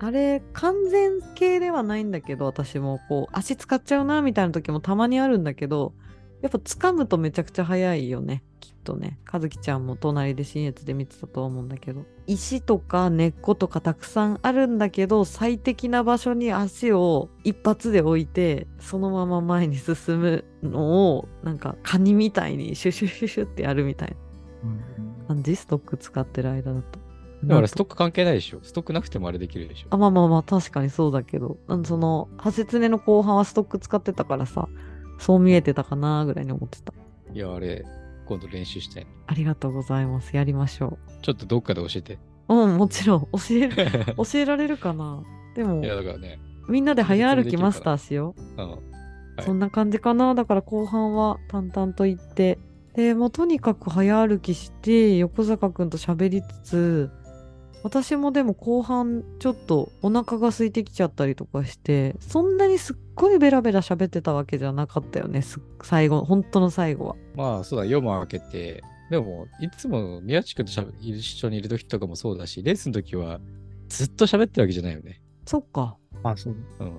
[0.00, 5.92] あれ完全形ではないんだけど私もこう足使っちゃうなみたいな時もたまにあるんだけど
[6.40, 8.44] やっぱ掴むとめちゃくちゃ速いよね。
[8.60, 9.18] きっとね。
[9.30, 12.04] 和樹ちゃんも隣で新越で見てたと思うんだけど。
[12.28, 24.27] 石とか根っことかたくさんあるんだけど最適な場所に足を一発で置いてそのまま前に進むのをなんかカニみたいにシュシュシュシュってやるみたいうん
[24.64, 26.98] うんな感じストック使ってる間だと。
[27.44, 28.60] だからストック関係ないでしょ。
[28.62, 29.88] ストックなくてもあれできるでしょ。
[29.90, 34.68] あまあまあまあ確かにそうだけどそのハセツネの後半はストック使ってたからさ
[35.18, 36.92] そう見えてたかなぐらいに思ってた
[37.32, 37.84] いや、あれ、
[38.26, 39.06] 今度練習したい。
[39.26, 42.18] ありがとうございますやりましょちょっとどっかで教えて。
[42.48, 43.76] ううんもちろん教える
[44.16, 45.22] 教えられるかな
[45.54, 46.40] でもいや、だからね。
[46.68, 48.70] みんなで早歩きマスターしよう、うん。
[48.70, 48.80] はい
[49.40, 52.58] そんな感じかなだから後半は淡々と行って
[52.98, 57.10] でもうとにかく早歩きして横坂くんと喋りつつ
[57.84, 68.82] 私もでも後半ちょっとお腹が空いてきちゃったりとかしてそんなにすっごいベラベラ喋ってたわけじゃなかったよねす最後本当の最後はまあ、そうだ、夜も明けて、
[69.12, 73.38] でも、いつも宮地君としゃべ一緒にいる時とかもそうだし、レースの時は
[73.88, 75.22] ずっと喋ってるわけじゃないよね。
[75.46, 76.56] そっかあ、そう。
[76.80, 76.98] うん。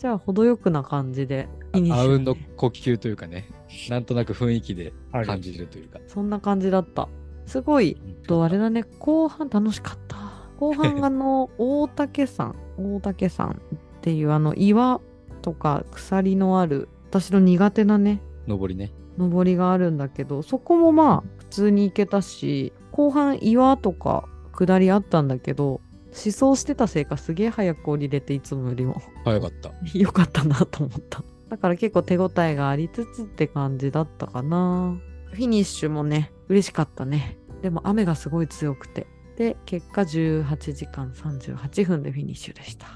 [0.00, 3.48] じゃあ程よくな感じであフィニッシュあうんの呼吸というかね、
[3.90, 5.26] なんとなく雰囲気ではい。
[5.26, 6.00] 感じるというか。
[6.06, 7.06] そんな感じだった。
[7.44, 8.84] すごいとあれだね。
[8.98, 10.16] 後半楽しかった。
[10.58, 13.56] 後半あの大竹山 大竹山っ
[14.00, 15.00] ていうあの岩
[15.42, 18.92] とか鎖のある私の苦手なね登りね。
[19.18, 25.82] 登りがあるんだけどそこもまあ普通に行けたし後半岩とか下りあったんだけど
[26.12, 29.00] 思想してたせいかすげえ早く降りれていつもよりも。
[29.24, 29.72] 早かった。
[29.98, 31.22] よかったなと思った。
[31.48, 34.98] だから結構手応えがありつつって感じだったかな。
[35.32, 37.38] フィニッシュもね嬉しかったね。
[37.62, 39.06] でも雨がすごい強くて。
[39.36, 42.86] で結果18時間38分でフィニッシュでした。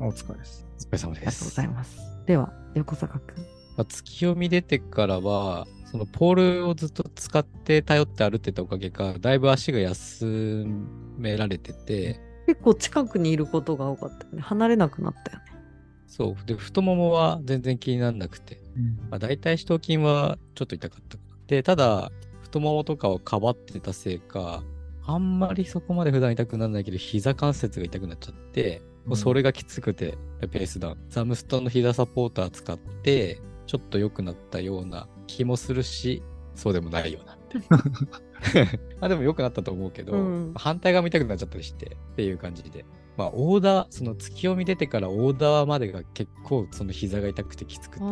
[0.00, 0.66] あお疲れです。
[0.78, 1.20] お疲れ様です。
[1.20, 1.98] りがとうございます。
[2.26, 3.62] では横坂くん。
[3.76, 10.66] まあ、月読み出てからは、そのポールをずっと使って頼って歩ってたおかげか、だいぶ足が休
[11.16, 15.52] められてて、結構近くにいることが多かったよね離れなくなったよね
[16.12, 16.46] そう。
[16.46, 18.60] で、太ももは全然気にならなくて、
[19.10, 21.16] まあ、大体四頭筋はちょっと痛かった。
[21.46, 24.62] で、ただ、太ももとかをかばってたせいか、
[25.06, 30.18] あんまりそこまで普段痛くならないけど、膝関節が痛くなっちゃって、もうそれがきつくて、
[30.50, 30.98] ペースダウン。
[31.08, 36.22] サムストンの膝サポーター使って、ちょっと良くなったような気もするし、
[36.54, 37.84] そうでもないようなみたいな。
[39.00, 40.16] まあでも良くなったと思うけど、う
[40.50, 40.52] ん。
[40.54, 42.84] 反対側も痛くなっちゃったりしてっていう感じで。
[43.16, 48.04] まあオーダー、その月読み出てからオーダーまでが結構その膝が痛くてきつくて、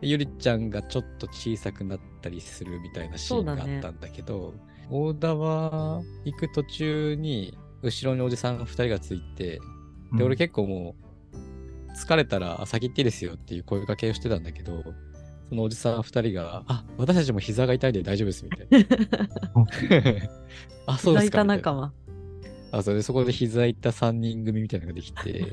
[0.00, 4.54] ゆりちゃんがちょっと小さくなったりするみたいなシーンがあったんだけど、
[4.90, 9.60] 大田は行く途中に後ろにおじさん2人がついて、
[10.12, 10.96] で、俺結構も
[11.88, 14.82] う疲れたらあ先行っていいですよっていう声かけをしてたんだけど、
[15.48, 20.30] そのおじさん2人が、あ、私たちも膝が痛いんで大丈夫ですみたいな。
[20.86, 21.92] あ、そうですかみた仲間。
[22.72, 25.52] あ、それでそこで膝痛3人組みたいなのができて、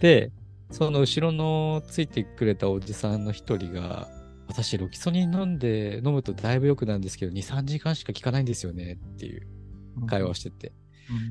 [0.00, 0.32] で、
[0.70, 4.08] その後ろのついてくれたおじさんの一人が、
[4.48, 9.46] 私、ロキソニン飲んで、飲むとだいぶ良くなるんですけど、2、3時間しか効かないんですよねっていう
[10.06, 10.72] 会話をしてて。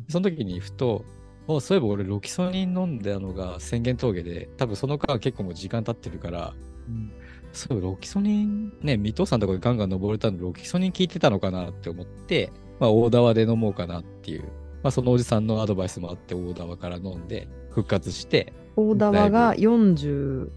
[0.09, 1.03] その時にふと、
[1.47, 6.53] あそういえば俺、ロキソニン飲んだのが宣言峠で、多分その間結構もう時間経ってるから、
[6.87, 7.11] うん
[7.53, 14.43] そう、ロキソニン、ね、水戸さんとかでガンガン登れたのロキソニン効いてたのかなって思って、まあ、大縄で飲もうかなっていう、
[14.83, 20.49] まあ、そのおじさんのアドバイスもあって、大縄から飲んで、復活して、大玉が47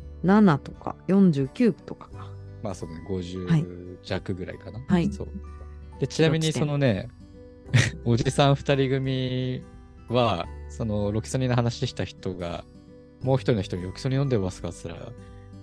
[0.58, 2.30] とか49とかか。
[2.62, 4.84] まあ、そうね、はい50弱ぐらいかな。
[4.86, 5.28] はいそう。
[6.00, 7.08] で、ちなみにそのね、
[8.04, 9.62] おじさん二人組
[10.08, 12.64] は、そのロキソニンの話した人が、
[13.22, 15.12] もう一人の人にロキソニン飲んでますかって言ったら、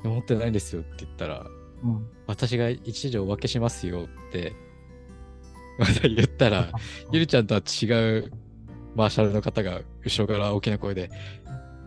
[0.04, 1.46] 持ってないんですよって言ったら、
[1.84, 4.54] うん私が一時お分けしますよって、
[5.80, 6.72] また言ったら、
[7.12, 7.86] ゆりちゃんとは違
[8.20, 8.32] う
[8.96, 11.10] マーシャルの方が後ろから大きな声で、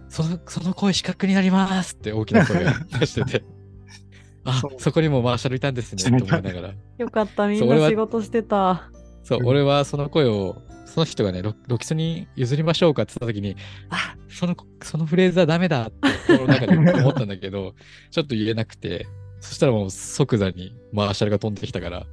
[0.08, 3.44] その、その声視覚になりますって大きな声を出してて、
[4.44, 6.74] あそこにもマーシャルいたんですねって思いながら。
[6.98, 8.90] よかった、みんな仕事してた。
[9.22, 13.56] そう、うん俺はその声を、その人がね、ロロキソニン譲りましょうかって言った時に、
[13.90, 17.74] あ、その、そのフレーズはダメだって心の中で思ったんだけど、
[18.10, 19.06] ちょっと言えなくて、
[19.40, 22.06] そしたらもう即座にマーシャルが飛んできたから、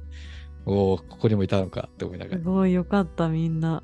[0.64, 2.38] おお、ここにもいたのかって思いながら。
[2.38, 3.82] すごいよかった、みんな。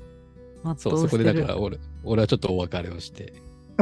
[0.77, 3.33] そう、そこでだから俺、俺はちょっとお別れをして。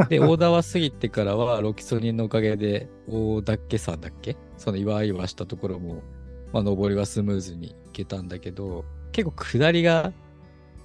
[0.08, 4.36] で、 大田は過ぎてからは、ロキソニンのおかげで、大岳山だっけ？
[4.56, 6.02] その岩々したところも、
[6.52, 10.12] まあ、登りはスムーズに行けたんだけど、結構下りが、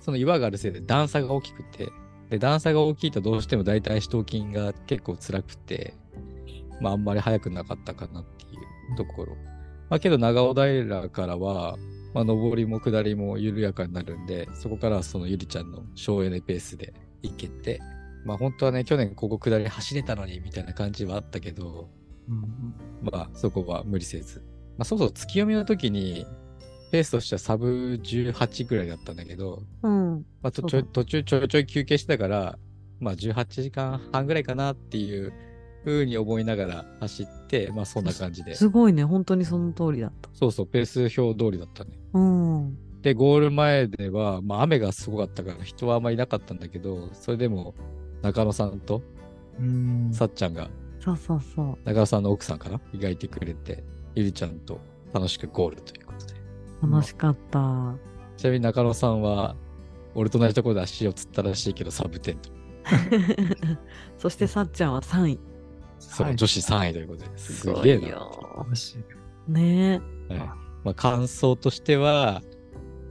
[0.10, 1.89] その岩があるせいで段差が大きくて、
[2.30, 5.93] で、段差が大きいとどうしても大腿四頭筋が結構辛くて、
[6.82, 8.48] まあ、あんまり速くなかったかなってい
[8.93, 9.36] うところ。
[9.89, 11.78] まあ、けど、長尾平からは、
[12.13, 17.80] まあ、上りも下りも緩やかになるんで、そこからはそのゆりちゃんの省エネペースで行けて、
[18.26, 21.89] まあ本当はね、去年ここ下り走れたのにみたいな感じはあったけど、
[22.28, 24.43] うんまあそこは無理せず。
[24.78, 26.26] まあそうそう、月読みの時に、
[26.91, 30.25] ペースとしてはサブ18ぐらいだったんだけど、うん。
[30.41, 32.58] まあ、とちょい途中ちょいちょい休憩してたから、
[32.99, 35.32] まあ18時間半ぐらいかなっていう
[35.86, 38.56] 風に思いながら走って、まあそんな感じで。
[38.56, 40.30] すごいね、本当にその通りだった。
[40.34, 41.91] そうそう、ペース表通りだったね。
[42.13, 42.78] うん。
[43.02, 47.75] で、ゴール前では、まあ雨がすごかったから人はあんまりいなかったんだけど、それでも
[48.21, 49.02] 中野さんと
[49.60, 51.78] うんさっちゃんが、そうそうそう。
[51.86, 52.82] 中野さんの奥さんかな？
[52.93, 53.84] 意外いてくれて、
[54.15, 54.82] ゆりちゃんと
[55.13, 56.09] 楽しくゴールという。
[56.81, 57.95] 楽しかった。
[58.37, 59.55] ちなみに中野さんは、
[60.15, 62.49] 俺と同じところで足をつったらしいけど、サブテント。
[64.17, 65.39] そしてさっちゃんは3位。
[65.99, 67.67] そう、はい女子3位ということです。
[67.83, 68.27] げえな。
[69.47, 70.33] ねえ。
[70.33, 70.39] はい
[70.83, 72.41] まあ、感想としては、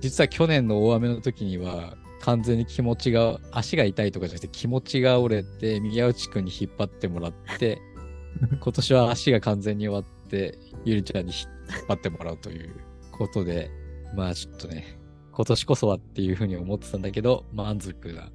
[0.00, 7.78] 実は去年の大雨の時には、完全に気持ちが、足が痛いとかじゃなくて気持ちが折れて、宮内くんに引っ張ってもらって、
[8.60, 11.46] 今年は足が完全に終わって、ゆりちゃんに引
[11.82, 12.74] っ張ってもらうという
[13.18, 13.70] ことで、
[14.14, 14.98] まあちょっとね、
[15.32, 18.30] 今年こそはっていうふうに思ってたんだけど、満足な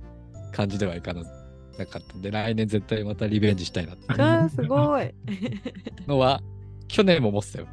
[0.51, 1.23] 感じではいかな
[1.77, 5.13] なかったんで、来年絶対またリベンジしたいなってあーすごい。
[6.07, 6.41] のは、
[6.87, 7.67] 去年も思ってたよ。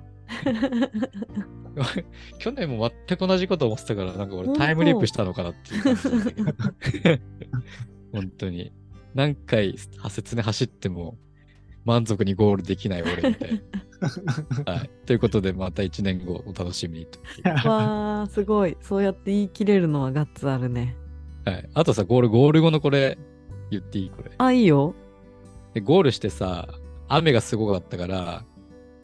[2.39, 7.21] 去年も全く同じこと思ってたから、なんか俺タイムリープしたのかなっていう。
[8.13, 8.73] 本当に。
[9.15, 9.77] 何回
[10.09, 11.19] 説明走っても
[11.85, 13.63] 満足にゴールできない俺みたい
[14.67, 14.73] な。
[14.75, 14.91] はい。
[15.07, 17.19] ということで、また1年後お楽しみにと。
[17.69, 18.77] わあ、すごい。
[18.81, 20.97] そうやって言い切れるのはガッツあるね。
[21.45, 21.69] はい。
[21.75, 23.19] あとさ、ゴール、ゴール後のこれ、
[23.71, 24.11] 言っていい？
[24.11, 24.31] これ。
[24.39, 24.95] あ、いいよ。
[25.75, 26.69] で、ゴールしてさ、
[27.09, 28.45] 雨がすごかったから、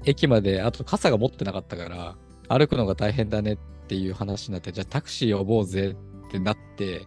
[0.05, 2.17] 駅まで、あと傘が持ってなかったから、
[2.49, 3.59] 歩くのが大変だねっ
[3.89, 7.07] ていう話になって、じゃあタクシー呼ぼうぜってなって、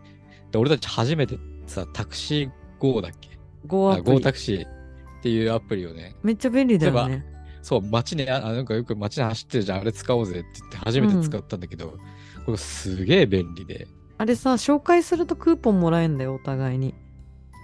[0.52, 3.30] で、俺たち初めてさ、タクシー GO だっけ
[3.68, 4.79] ?GO リタクシー
[5.20, 7.26] っていうアプリをね、めっちゃ便利だよね。
[7.62, 11.98] そう、街に、あ、あなんかよく街に走ってるじゃん、あれ使おうぜって言って初めて使ったんだけど、
[12.46, 13.88] これすげえ便利で。
[14.18, 16.96] あれさ、紹介するとクーポンもらえんだよ、お互いに。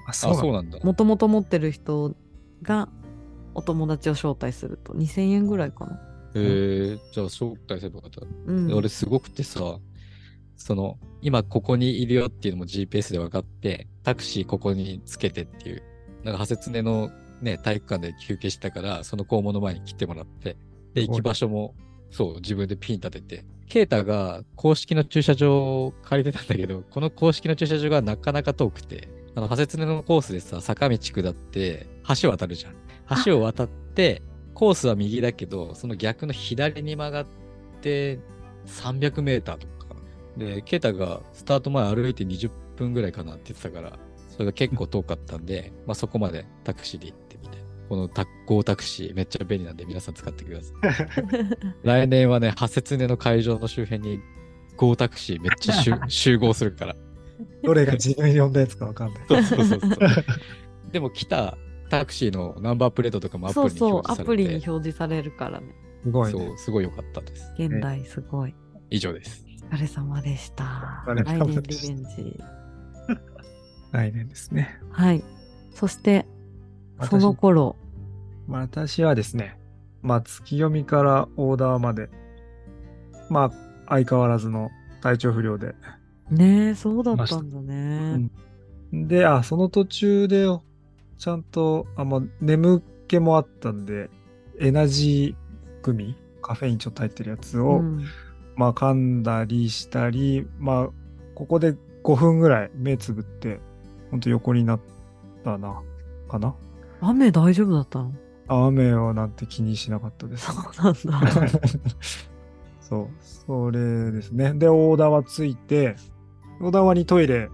[0.06, 0.72] あ、あ、そうそうなんだ。
[0.72, 0.86] なんだ。
[0.86, 2.14] もともと持ってる人
[2.62, 2.90] が
[3.54, 6.00] お友達を招待すると2000円ぐらいかな。
[6.36, 8.22] えー、じゃあ招待すればよかった。
[8.48, 8.74] うん。
[8.74, 9.80] 俺すごくてさ、
[10.58, 15.84] その、今ここにいるよっていうのも GPS で分かって、タクシーここにつけてっていう、
[16.24, 17.10] なんか、ハセツネの
[17.42, 20.58] ね、体育館で休憩したから、その校門の前に来てもらって、
[20.94, 21.76] で、行き場所も、
[22.12, 31.88] そう、自分でピン立てて、ケイタが公式の駐車場を借りてたんだけど、この公式の駐車場がなかなか遠くて、あの、ハセツネのコースでさ、坂道下って、
[32.22, 32.76] 橋渡るじゃん。
[33.26, 34.22] 橋を渡って、
[34.54, 37.26] コースは右だけど、その逆の左に曲がっ
[37.82, 38.20] て、
[38.66, 39.96] 300メーターとか。
[40.38, 44.00] で、ケイタがスタート前歩いて20分ぐらいかなって言ってたから、
[44.36, 47.58] それが結構遠かったんで、まあそこまでタクシーで行ってみて。
[47.88, 50.76] このタゴータクシーめっちゃ便利なんで皆さん使ってください。
[51.84, 54.20] 来年はね、ハセツネの会場の周辺に
[54.76, 56.96] ゴータクシーめっちゃ集 集合するから。
[57.64, 59.24] どれが自分に呼んだやつかわかんない。
[59.28, 59.92] そうそうそうそう。
[60.92, 61.58] でも来た
[61.90, 65.68] タクシーのナンバープレートとかもアプリにそうそう、ア表示されてプリに表示されるからね。
[66.04, 66.40] すごいね。
[66.40, 67.54] そう、すごい良かったです。
[67.58, 68.56] 現代すごい。
[68.90, 69.46] 以上です。
[69.72, 71.04] お疲れ様でした。
[71.08, 72.65] お疲れ来年リ様でしたベンジ。
[73.92, 74.80] 来年ですね。
[74.92, 75.24] はい。
[75.74, 76.26] そして、
[76.98, 77.76] 私その頃、
[78.48, 79.58] 私はですね、
[80.02, 82.10] まあ、月読みからオーダーまで、
[83.30, 83.52] まあ、
[83.88, 84.70] 相変わらずの
[85.02, 85.76] 体調不良で。
[86.30, 88.30] ねえ、そうだったんだね。
[88.92, 90.46] で、あ、その途中で、
[91.18, 94.10] ちゃんと、あ、まあ、眠気もあったんで、
[94.60, 98.06] エナジーグミ、カフェインちょっと入ってるやつを、うん
[98.56, 100.90] まあ、噛んだりしたり、まあ、
[101.36, 103.60] ここで5分ぐらい目つぶって、
[104.16, 104.80] ほんと横になっ
[105.44, 105.82] たな、
[106.30, 106.56] かな？
[107.02, 108.14] 雨大丈夫だったの？
[108.48, 110.46] あ雨をなんて気にしなかったです。
[110.46, 111.50] そうなんだ。
[112.80, 114.54] そう、それですね。
[114.54, 115.98] で、オーダーはついて、
[116.62, 117.50] 小田にトイレ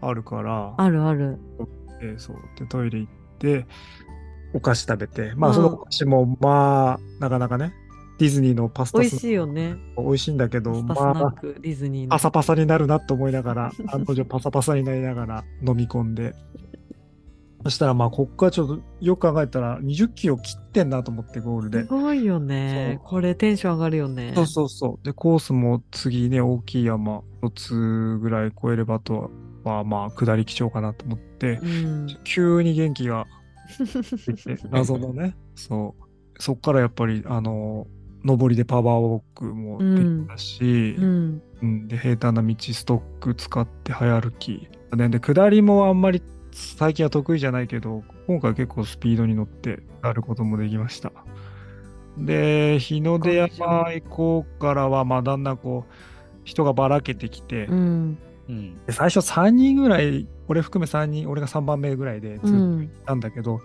[0.00, 1.40] あるから、あるある。
[2.00, 2.36] えーそう。
[2.56, 3.66] で、トイレ行って、
[4.54, 7.74] お菓子食べて、まうんあ、そのお菓子も、まあ、なかなかね、
[8.20, 9.76] ディズニーのパスタ美味しいよね。
[9.96, 12.10] 美味しいんだけど、まあ、ディズニーの。
[12.10, 16.34] パサパサになるなと思いながら、案の定パサパサになりながら飲み込んで、
[17.64, 21.84] そしたら、まあ、こっからちょっと、よく考えたら、20キロ切ってんなと思って、ゴールで。
[21.84, 23.00] すごいよね。
[23.04, 24.32] これテンション上がるよね。
[24.34, 25.04] そうそうそう。
[25.04, 29.30] で、コースも次ね、大きい山、一つぐらい越えればあと
[29.64, 32.06] は、まあ、下り基調かなと思って、うん。
[32.24, 33.26] 急に元気が
[34.70, 36.42] 謎のね、 そう。
[36.42, 37.86] そっからやっぱり、あの、
[38.24, 41.42] 上りでパワーウォークもできたし、うん。
[41.62, 44.68] うん、で、平坦な道ストック使って早歩き。
[44.96, 51.12] ね、で、下りもあんまり最近は得意じゃないけど、今回結構スピードに乗ってやることもできました。
[52.18, 55.92] で、日の出山行こうからは、まあ、だんだんこう、
[56.44, 58.18] 人がばらけてきて、うん。
[58.88, 62.82] 最初3人ぐらい、俺含め3人、俺が3番目ぐらいでずっとうん。
[62.84, 63.60] いたんだけど、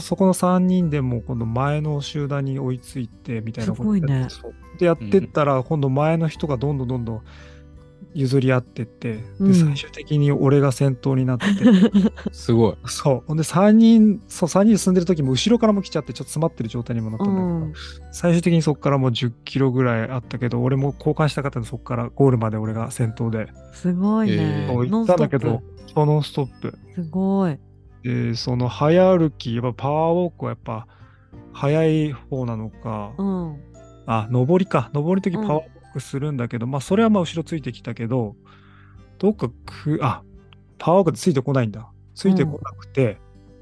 [0.00, 4.28] そこの3人でも今度前の集団に追いついてみたいなすごいね。
[4.78, 7.22] でやってったら、今度前の人がどんどんどんどん
[8.14, 9.52] 譲り合ってって、うん。
[9.52, 11.46] で最終的に俺が先頭になって。
[12.32, 12.76] すごい。
[12.86, 13.22] そう。
[13.26, 17.72] ほんで3人そう3人進んでる時も後ろからも来ちゃってちょっと詰まってる状態にもなったんだけど、うん。
[18.12, 23.48] 最終的にそこからもう10キロぐらいあったけど俺も交換したかったんでそこからゴールまで俺が先頭で。
[23.72, 24.66] すごいえね。
[24.68, 25.62] 行ったんだけどノン
[25.94, 26.52] そうノンストップ。
[26.52, 27.02] ストップ。
[27.02, 27.58] すごい。
[28.02, 30.86] でその早歩きやっぱパワーウォークはやっぱ
[31.52, 33.56] 早い方なのか、うん。
[34.06, 34.90] あ、上りか。
[34.94, 38.36] 上りの時うんパワーウォークするんだけど、まあ、それはまあ後ろついてきたけど、
[39.18, 40.22] どっかく、あ、
[40.78, 41.90] パワーウォークでついてこないんだ。
[42.14, 43.18] ついてこなくて、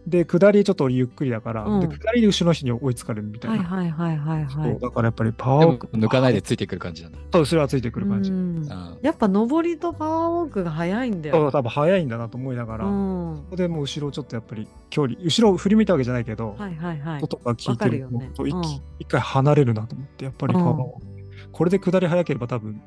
[0.07, 3.65] で、下りちょっと俺ゆっくりだから、うんで、下りで後ろの人に追いつかれるみたいはいな。
[3.65, 4.79] はいはいはいはそうい。
[4.79, 5.87] だからやっぱりパワーウォーク。
[5.89, 7.19] 抜かないでついてくる感じなんだ。
[7.33, 8.31] そう、後ろはついてくる感じ。
[8.31, 11.51] うんあやっぱ上りとパワーウォークが早いんだそう、よ。
[11.51, 13.47] 多分速いんだなと思いながら、うこん。
[13.51, 17.23] こでもう後ろちょっとやっぱり距離、後ろを振り向いたわけじゃないけど、はいはいはい。
[17.23, 18.63] 音が聞いてると一うん
[19.01, 21.07] 一回離れるなと思って、やっぱりパワーウォーク
[21.53, 22.83] これで下り早ければ多分、ね、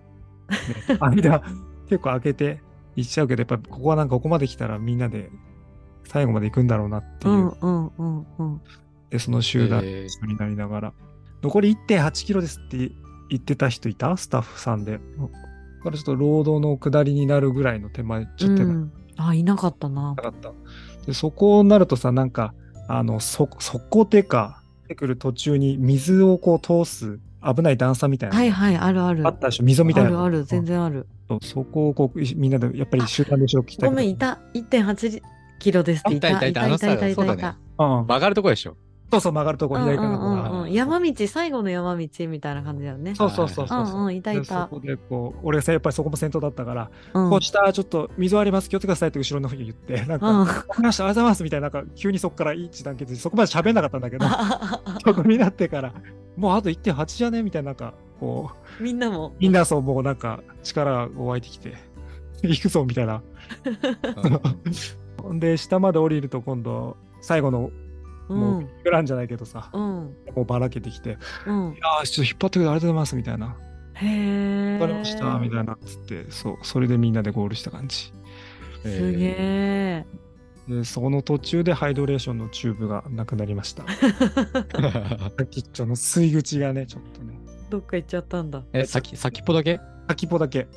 [0.99, 1.43] 間
[1.89, 2.62] 結構開けて
[2.95, 5.29] 行っちゃうけど、やっぱここはなんかここまで来たらみんなで
[6.12, 8.62] 最後まで行くんだろうなっていうう、んうんうんうん。
[9.10, 10.93] でその集団になりながら、
[11.43, 12.91] 残り1.8キロですって
[13.30, 14.18] 言ってた人いた？
[14.18, 14.93] スタッフさんで。
[14.93, 14.99] だ
[15.84, 20.16] からちょっと労働の下りになるぐらいの手前、ちょっと手前うんあ、いなかったな。
[20.16, 20.51] なかった。
[21.05, 22.53] で、そこになるとさ、なんか、
[22.88, 27.20] あの、そ、速攻ってか、出てくる途中に水をこう通す
[27.55, 28.36] 危ない段差みたいな。
[28.36, 29.28] はいはい、あるある。
[29.28, 29.64] あったでしょ？
[29.64, 30.10] 溝みたいな。
[30.10, 31.05] あるある、全然ある。
[31.41, 34.39] そこをこう、いみんなで、やっぱり集団で後ろ来たごめん、いた。
[34.53, 35.22] 1.8
[35.60, 36.30] キロですっていた。
[36.30, 37.57] いたいたいたあのさいたいたいたそうだねいた。
[37.84, 38.07] うん。
[38.07, 38.76] 曲がるとこでしょ。
[39.12, 43.16] そうそう、曲がるとこ左からこううんうんうんうん山道、最後の山道みたいな感じだよね。
[43.16, 43.97] そうそうそうそうそう。
[43.97, 54.26] うんうんいたいたでそこでこう、俺がさやっぱりそこも先頭だったから、うんこう下ちょっと水あります、気をつけてくださいって後ろの方に言って、 なんか、うんわかりました、ありがとうございますみたいな、なんか急にそこから一致団結して、そこまで喋んなかったんだけど、
[55.03, 55.93] そこになってから、
[56.38, 59.34] もうあと1.8じゃねみたいな、なんか、こう、 みんなも。
[59.39, 61.74] みんなそう、もうなんか力が湧いてきて、
[62.43, 63.24] 行くぞみたいな。
[65.22, 67.72] ほんで、下まで降りると今度、最後の、
[68.30, 68.70] うもう、ん。
[68.84, 69.82] グランじゃないけどさ、うん。
[69.82, 71.78] もうばらけてきて、うん。
[71.82, 73.57] ああ、ちょっと引っ張ってくれてありがとうございますみたいな。
[73.95, 74.74] へえ。
[74.80, 78.13] わかりました、みたいなっつって、そう、それでみんなでゴールした感じ。
[78.84, 80.05] すげえ。
[80.67, 83.84] で、その途中でハイドレーションのチューブがなくなりました。
[85.38, 87.39] 先っちょの吸い口がね、ちょっとね、
[87.70, 88.63] どっか行っちゃったんだ。
[88.74, 89.80] え、先、先っぽだけ？
[90.07, 90.67] 先っぽだけ。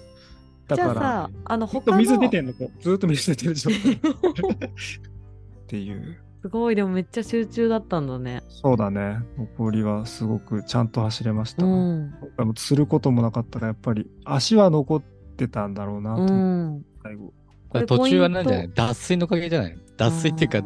[0.68, 1.98] だから、じゃあさ、あの、ずっと他の。
[1.98, 3.92] 水出てんの、こうずっと水出てる状態。
[3.94, 3.98] っ
[5.66, 6.16] ていう。
[6.42, 8.42] すごい、でもめっちゃ集中だったんだね。
[8.48, 9.18] そうだね。
[9.38, 11.64] 残りはすごくちゃんと走れました。
[11.64, 12.12] うん。
[12.56, 15.02] することもなかったら、やっぱり足は残っ
[15.36, 16.84] てたんだろうなとうん。
[17.02, 17.32] 最後。
[17.68, 18.70] これ途中はなんじゃない？
[18.74, 19.78] 脱水のおかげじゃない？
[19.96, 20.62] 脱水っていうか、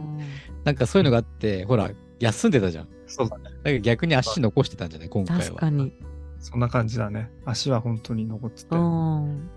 [0.65, 1.91] なんかそういうのがあって、ほら、
[2.21, 2.89] 休んでたじゃん。
[3.07, 3.45] そうだね。
[3.45, 5.09] だから逆に足残してたんじゃない？
[5.11, 5.43] 今回は。
[5.45, 5.93] 確かに。
[6.39, 7.31] そんな感じだね。
[7.45, 8.75] 足は本当に残ってて。
[8.75, 9.51] うん。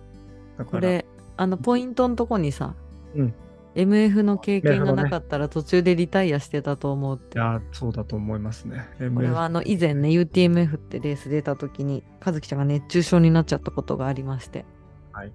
[0.66, 1.06] これ、
[1.38, 2.76] あの、ポイントのとこにさ、
[3.16, 3.34] うん
[3.76, 7.38] MF の経験がなかったら途中でリタイアしてたと思うって。
[7.38, 8.90] いや、そうだと思いますね。
[9.14, 14.66] これはあの以前ね UTMF ってレース出た時に和樹ちゃんが熱中症になっちゃったことがありまして、
[15.14, 15.32] はい、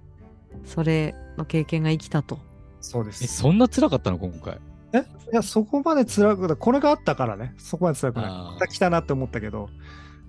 [0.65, 2.35] それの経験が生きたと。
[2.35, 2.39] え、
[2.81, 3.25] そうです。
[3.25, 4.19] そんな辛かったの？
[4.19, 4.59] 今回。
[4.91, 4.99] え？
[4.99, 6.57] いや、そこまで辛くない。
[6.57, 7.55] これがあったからね。
[7.57, 8.29] そこまで辛くない。
[8.29, 9.69] また来たなって思ったけど、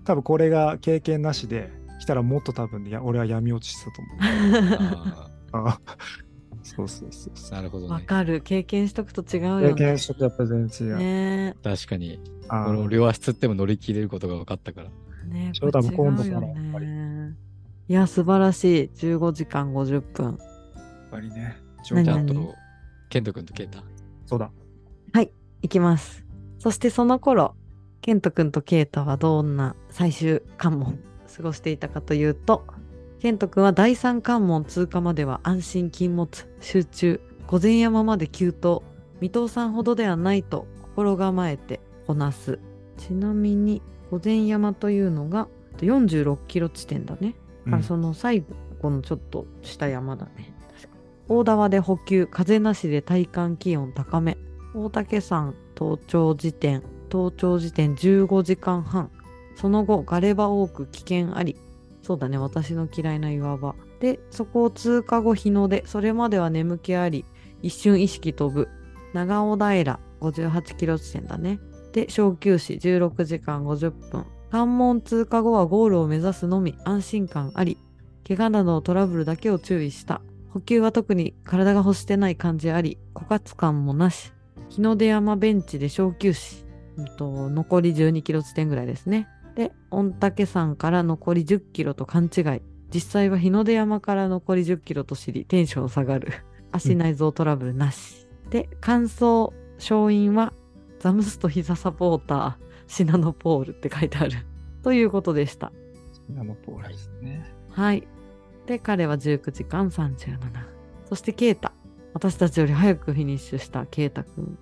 [0.04, 5.16] 多分これが経験なしで来たらもっと多分、いや、俺は闇落ちしてたと思う。
[5.52, 5.80] ああ
[6.62, 7.92] そうそうそうなるほどね。
[7.92, 9.44] わかる経験しとくと違うう。
[9.44, 9.68] よね。
[9.68, 10.96] 経験しとくとやっぱり全然違う。
[10.98, 12.20] ね確かに。
[12.48, 14.88] あーこの両足つっても乗り切れることが分かったから。
[15.26, 17.34] えねえ翔太もこれ違う今度からよやっぱりね。
[17.88, 20.26] いや素晴らしい15時間50分。
[20.26, 20.36] やっ
[21.10, 21.56] ぱりね。
[21.90, 22.54] 何じゃあ、あ何と、
[23.10, 23.84] ケント君とケイタ。
[24.26, 24.50] そうだ。
[25.62, 26.24] いきます。
[26.58, 27.54] そしてその頃
[28.00, 30.98] ケント君とケイタはどんな最終関門
[31.36, 32.66] 過ごしていたかというと
[33.20, 38.84] ケント君は第三関門通過までは安心禁物集中御前山まで急登
[39.20, 42.58] 未踏さんほどではないと心構えてこなす。
[42.98, 47.34] ちなみに御前山というのが46キロ地点だね。
[47.64, 48.44] だからその最
[48.80, 50.54] 後のちょっと下山だね。
[51.28, 54.36] 大縄で補給風なしで体感気温高め。
[54.74, 59.10] 大竹山登頂時点登頂時点15時間半
[59.56, 61.56] その後ガレ場多く危険あり
[62.06, 63.74] そうだね私の嫌いな岩場。
[63.98, 67.24] でそこを通過後日の出それまでは眠気あり
[67.62, 68.68] 一瞬意識飛ぶ。
[69.12, 71.58] 長尾平58キロ地点だね。
[71.92, 74.26] で小休止16時間50分。
[74.52, 77.76] 関門通過後はゴールを目指すのみ安心感あり
[78.28, 80.20] 怪我などのトラブルだけを注意した。
[80.50, 84.32] 補給は特に体が欲してない感じあり枯渇感もなし。
[84.68, 86.64] 日の出山ベンチで小休止、
[86.96, 89.28] うんと、残り12キロ地点ぐらいですね。
[89.56, 92.62] で、御嶽山から残り10キロと勘違い。
[92.94, 96.32] 実際は日の出山から残り10キロと知り、テンション下がる。
[96.72, 98.28] 足内臓トラブルなし。
[98.50, 100.52] で、感想、勝因は、
[101.00, 102.54] ザムスト膝サポーター、
[102.86, 104.46] シナノポールって書いてある。
[104.82, 105.72] ということでした。
[106.38, 107.44] あのポーラですね。
[107.70, 108.06] はい。
[108.66, 110.38] で、彼は19時間37。
[111.08, 111.72] そして、ケイタ。
[112.12, 114.58] 私たちより早くフィニッシュしたケイタくん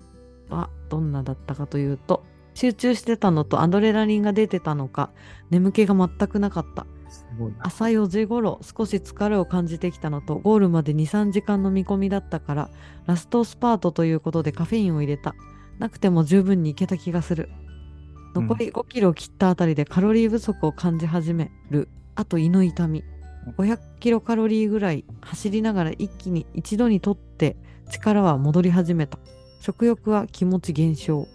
[0.49, 2.23] はどんなだったかというと、
[2.55, 5.11] 集中してたのとアドレナリンが出てたのか、
[5.51, 6.87] 眠気が全くなかった。
[7.59, 12.69] 朝4時頃、少し疲れを感じてきたのと、ゴールまで2、3時間の見込みだったから、
[13.05, 15.35] ラストスパートということでカフェインを入れた。
[15.79, 17.49] なくても十分にいけた気がする。
[18.33, 21.89] 残り5キロ切ったあたりでカロリー不足を感じ始める。
[22.15, 23.03] あと胃の痛み。
[23.57, 27.57] 500キロカロリーぐらい走りながら一気に一度に取って
[27.89, 29.19] 力は戻り始めた。
[29.59, 31.27] 食欲は気持ち減少。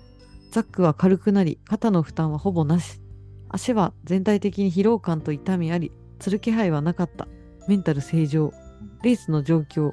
[0.51, 3.01] ザックは軽くなり肩の負担はほぼなし。
[3.49, 7.29] 足は全体的に疲労感と痛みあり、つる気配はなかった。
[7.69, 8.53] メンタル正常。
[9.03, 9.93] レースの状況。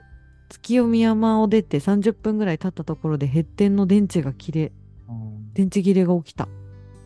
[0.49, 4.71] 月読山を出て30分ぐらい経ったところでヘッテンの電池が切れ、
[5.09, 6.47] うん電池切れが起きた。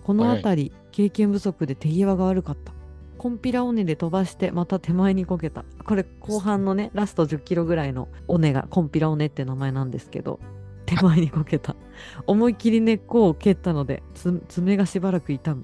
[0.04, 2.74] この辺り、経験不足で手際が悪かった。
[3.18, 5.64] コンピラ尾根で飛ばしてまた手前にこけた。
[5.86, 10.40] これ後半のね、ラスト10キロぐらいの尾根がコンピラ尾根って名前なんですけど、
[10.96, 11.76] 手前にこけた。
[12.28, 15.64] 思い切り根っこを蹴ったので、つ爪がしばらく痛む。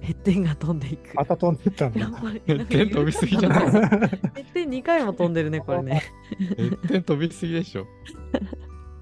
[0.00, 1.14] ヘッテンが飛んでいく。
[1.16, 2.12] また飛んでったんだやっ。
[2.12, 3.60] ぱりヘッテン飛びすぎじゃない？
[3.62, 6.04] ヘッテン2回も飛んでるね、これね。
[6.38, 7.86] ヘッテン飛びすぎでしょ。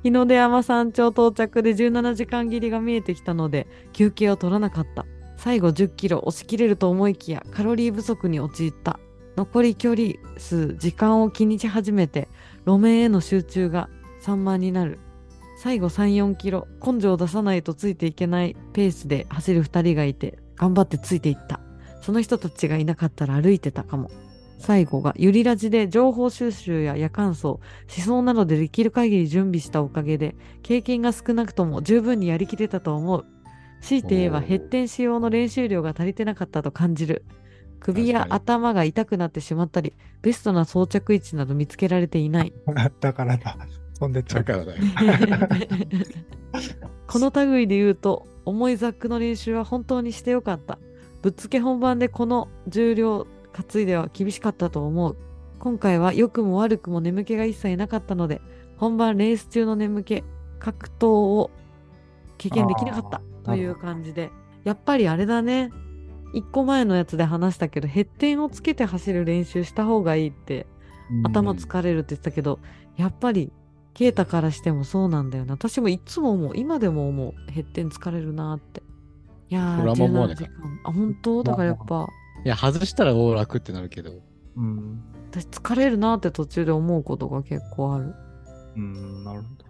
[0.02, 5.04] 日の出山山頂到着で17時間切りが見えてきたので休憩を取らなかった
[5.36, 9.00] 最後10キロ押し切れると思いきやカロリー不足に陥った
[9.36, 12.28] 残り距離数時間を気にし始めて
[12.66, 13.88] 路面への集中が
[14.20, 15.00] 散漫になる
[15.66, 21.58] 最後3、4キロ根性を出さないとついていけないペースで走る2人がいて頑張ってついていった。
[22.00, 24.08] その人たちがいなかったら歩いてたかも。
[24.60, 33.26] 最後がゆりラジで情報収集や夜間走思想などでできる限り準備したおかげで経験が少なくとも十分にやりきれたと思う。
[33.80, 34.44] 強いて言えばおー。
[34.44, 37.24] ヘッテン仕様の練習量が足りてなかったと感じる。
[37.80, 42.52] 首や頭が痛くなってしまったりベストな装着位置など見つけられていない。
[43.00, 43.58] だからだ。
[43.98, 44.44] 飛んでっちゃう。
[44.44, 44.82] だからだよ。
[47.06, 50.78] この類で言うと重いザックの練習は本当にしてよかった。
[51.22, 55.16] ぶっつけ本番でこの重量担いでは厳しかったと思う。
[55.58, 58.40] 今回は良くも悪くも眠気が一切なかったので
[58.76, 60.22] 本番レース中の眠気
[60.58, 61.50] 格闘を
[62.36, 64.30] 経験できなかったという感じで。
[64.64, 65.70] やっぱりあれだね。
[66.34, 70.66] 一個前のやつで話したけどヘッテンをつけて走る練習した方がいいって
[71.24, 72.58] 頭疲れるって言ってたけど、
[72.96, 73.52] やっぱり
[73.96, 75.54] ケイタからしてもそうなんだよな。
[75.54, 78.82] 私もいつも思う、今でも思う、ヘッテン疲れるなって。
[79.48, 80.80] いやー、俺あんま思わない17時間。
[80.84, 81.42] あ、本当？
[81.42, 82.06] だからやっぱ、
[82.44, 84.12] いや、外したらお楽ってなるけど、
[84.56, 85.02] うん。
[85.30, 88.14] 私疲れるなって途中で思うことが結構ある。
[88.76, 89.64] うん、なるほど。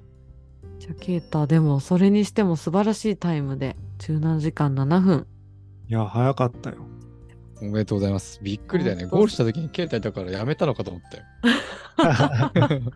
[0.80, 5.26] じゃあ、ケイタ、でもそれにしても素晴らしいタイムで、17時間7分。
[5.86, 6.78] いや、早かったよ。
[7.62, 8.40] おめでとうございます。
[8.42, 9.06] びっくりだよね。
[9.06, 11.24] ゴールした時に携帯だからやめたのかと思ったよ。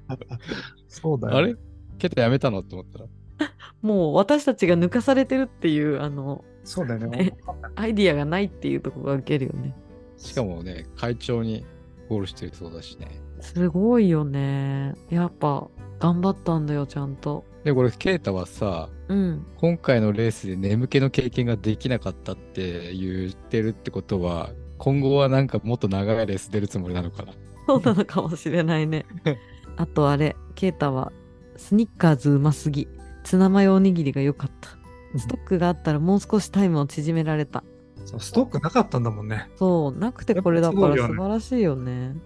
[0.88, 1.36] そうだよ。
[1.36, 1.54] あれ？
[2.00, 3.06] 携帯やめたのって思ったら？
[3.82, 7.36] もう私たちが抜かされてるっていう、あの、そうだよねね。
[7.74, 9.74] アイディアがないっていうところが受けるよね。
[10.18, 11.64] しかもね、会長に
[12.08, 13.08] ゴールしてるそうだしね。
[13.40, 14.94] すごいよね。
[15.08, 17.44] やっぱ、頑張ったんだよ、ちゃんと。
[17.64, 19.46] で、これ、ケイタはさ、うん。
[19.56, 27.32] 今回のレースで眠気の経験ができなかったって言ってるってことは、今後はなんかもっと長いレース出るつもりなのかな？
[27.66, 29.04] そうなのかもしれないね。
[29.76, 31.12] あとあれ、ケイタは、
[31.56, 32.88] スニッカーズうますぎ。
[33.24, 34.70] ツナマヨおにぎりが良かった。
[35.18, 37.62] ストックがあったらもう少しタイムを縮められた。
[38.06, 39.50] そうストックなかったんだもんね。
[39.56, 42.16] そう、なくてこれだから素晴らしいよね。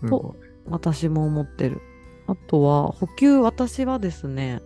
[0.00, 1.80] すごい私も思ってる。
[2.26, 4.60] あとは、補給、私はですね、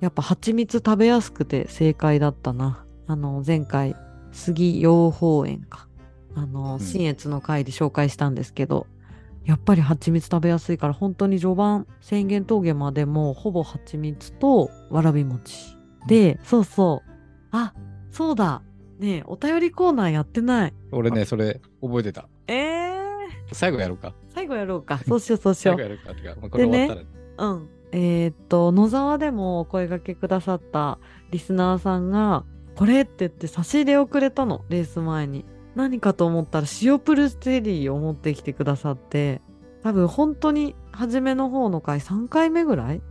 [0.00, 2.84] やっぱ蜂蜜食べやすくて正解だったな。
[3.06, 3.96] あの、前回、
[4.32, 5.88] 杉養蜂園か。
[6.34, 8.86] あの、ん新越の回で紹介したんですけど、
[9.44, 15.76] やっぱり蜂蜜食べやすいから、本当に序盤、宣言峠までもほぼ蜂蜜とわらび餅。
[16.06, 17.10] で、そうそう。
[17.50, 17.74] あ、
[18.10, 18.62] そうだ。
[18.98, 20.74] ねえ、お便りコーナーやってない。
[20.92, 22.28] 俺ね、それ覚えてた。
[22.46, 23.03] えー、
[23.52, 24.14] 最後やろうか。
[24.28, 24.98] 最後やろうか。
[25.06, 25.92] そうしよう、そうしよう最後。
[25.92, 26.14] やろうか。
[26.14, 26.94] てか、まあ、これ終わった
[27.36, 27.48] ら。
[27.50, 27.68] うん。
[27.92, 30.98] えーっと、野沢でもお声掛けくださった
[31.30, 32.44] リスナーさんが、
[32.76, 35.44] これって言って差し入れをくれたの、レース前に。
[35.74, 39.42] 何かと思ったら塩プルゼリーを持ってきてくださって、
[39.82, 43.02] 多分本当に初めの方の回、3回目ぐらい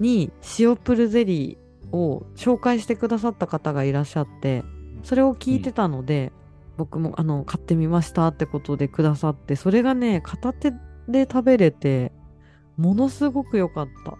[0.00, 4.64] に塩プルゼリーを紹介してくださった方がいらっしゃって、
[5.02, 6.32] それを聞いてたので、
[6.76, 10.72] 僕もあの買ってみましたってことでくださって、それがね、片手
[11.08, 12.12] で食べれて、
[12.76, 14.16] ものすごく良かった。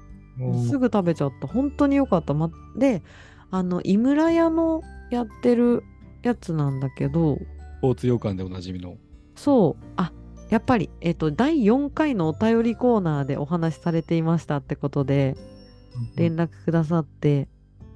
[0.68, 1.46] すぐ食べちゃった。
[1.46, 2.34] 本当に良かった。
[2.34, 3.02] ま、で、
[3.50, 5.82] あの、井村屋のやってる
[6.22, 8.96] やつなんだけど、スポーツ洋館でおなじみの。
[9.34, 10.12] そう、あ、
[10.50, 15.36] やっぱり、えっ、と、第4回のお便りコーナーでお話しされていましたってことで、
[16.16, 17.48] 連絡くださって、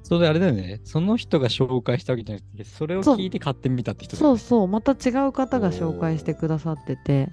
[0.03, 0.81] それであれだよね。
[0.85, 7.31] その人が紹介したわけじゃなくて、それを聞いて買ってみたって人だそうそう、また違う方が紹介してくださってて、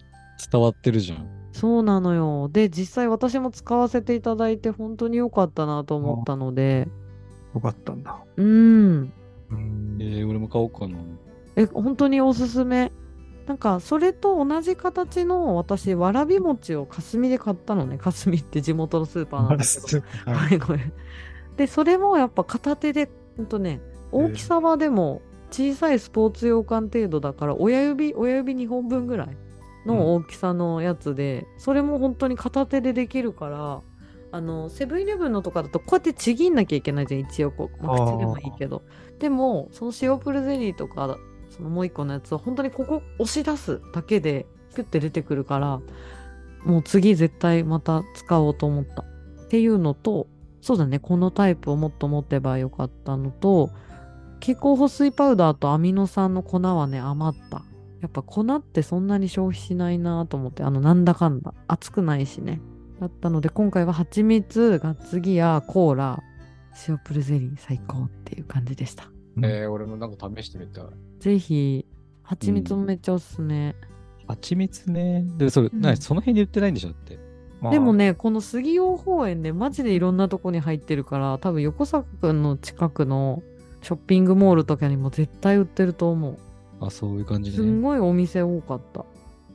[0.52, 1.28] 伝わってるじゃん。
[1.54, 2.50] そうなのよ。
[2.50, 6.88] で、実際私も使わせていただいて本当に良かったなと思ったので、
[7.56, 8.24] よかったんだ。
[8.36, 9.12] うん。
[9.50, 10.98] うんえー、俺も買おうかな。
[11.56, 12.92] え、本当におすすめ。
[13.48, 17.98] なんか、それと同じ形の私、わらび餅を霞で買ったのね。
[17.98, 20.04] 霞って地元のスーパーなんだけど。
[20.26, 20.94] ごはいめんごめん。
[21.58, 23.82] で、それもやっぱ片手で、ほんとね、
[24.12, 29.38] 大きさはでも小さいスポーツ用館程度だから、親指、親指2本分ぐらい
[29.86, 33.82] の大きさのやつで、それも本当に片手でできるから、
[34.32, 37.78] あの、セブンイレブンのとかだとこうやってちぎんなきゃいけないじゃん、一応こう。
[37.78, 38.84] 口でもいいけど。
[39.20, 41.18] でも、その塩プルゼリーとか、
[41.50, 44.46] そのもう一個のやつを本当にここ押し出すだけで、
[44.76, 45.80] ピュッて出てくるから、
[46.64, 49.04] もう次絶対また使おうと思った。
[49.04, 50.28] っていうのと、
[50.62, 53.70] そうだね、このタイプをもっと持ってばよかったのと、
[54.40, 57.64] 蛍光補水パウダーとアミノ酸の粉はね、余った。
[58.02, 61.54] やっぱ粉ってそんなに消費しないなと思って、あの、なんだかんだ。
[61.68, 62.62] 熱くないしね。
[63.00, 66.24] だったので今回は蜂蜜ガッツギアコーラ
[66.88, 69.12] 塩プルゼリー最高っていう感じでした
[69.44, 70.86] えー、俺もなんか試してみたい。
[71.20, 71.86] ぜひ
[72.24, 73.76] 蜂蜜もめっちゃおすすめ、
[74.28, 75.26] 蜂蜜ね。
[75.38, 76.90] で、それ、うんなにその辺に売ってないんでしょ？
[76.90, 77.20] って。
[77.62, 83.42] まあでもねこの杉養蜂園ねマジでいろんなとこに入ってるから多分横坂くんの近くの
[83.82, 86.38] ショッピングモールとかにも絶対売ってると思う
[86.80, 87.82] あ、そういう感じすんね。
[87.82, 89.06] ごいお店多かった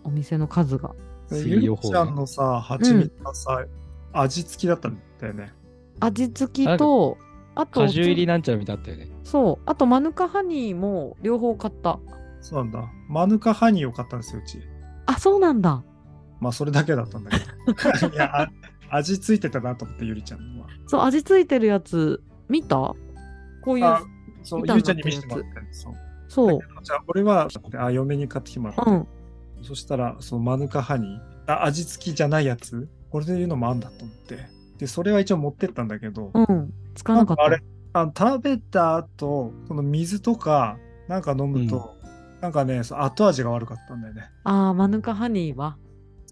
[0.05, 0.94] お店の数が
[1.30, 3.64] ゆりちゃんのさ、蜂蜜はさ、
[4.12, 5.53] 味付きだったんだよね。
[6.00, 7.18] 味付きと
[7.55, 9.12] あと果汁入りなんちゃらみたいなのあったよね。
[9.24, 12.00] そうあとマヌカハニーも両方買った
[12.40, 12.90] そうなんだ。
[13.09, 14.59] マヌカハニーを買ったんですよ、うち。
[15.07, 15.82] あそうなんだ
[16.43, 18.09] まあ、それだけだったんだけど。
[18.12, 18.51] いや、あ
[18.90, 20.68] 味付いてたなと思って、ゆりちゃんのは。
[20.86, 22.76] そう味付いてるやつ見た？
[23.62, 24.03] こういうあ
[24.43, 25.95] そう、ゆりちゃんに見せてもらったんですよ。
[26.28, 28.90] そうじゃあ、俺は、あ、嫁に買ってきてもらって。
[28.90, 29.07] うん
[29.64, 34.49] そしたら、そのマヌカハニー、あ味付きじゃないやつ、これで言うのもあんだと思って。
[34.78, 37.62] で、それは一応持ってったんだけど、うんつかなかったあれ
[37.93, 41.95] あの食べた後、その水とかなんか飲むと、
[42.40, 44.24] なんかね、そう後味が悪かったんだよね。
[44.43, 45.76] あーマヌカハニーは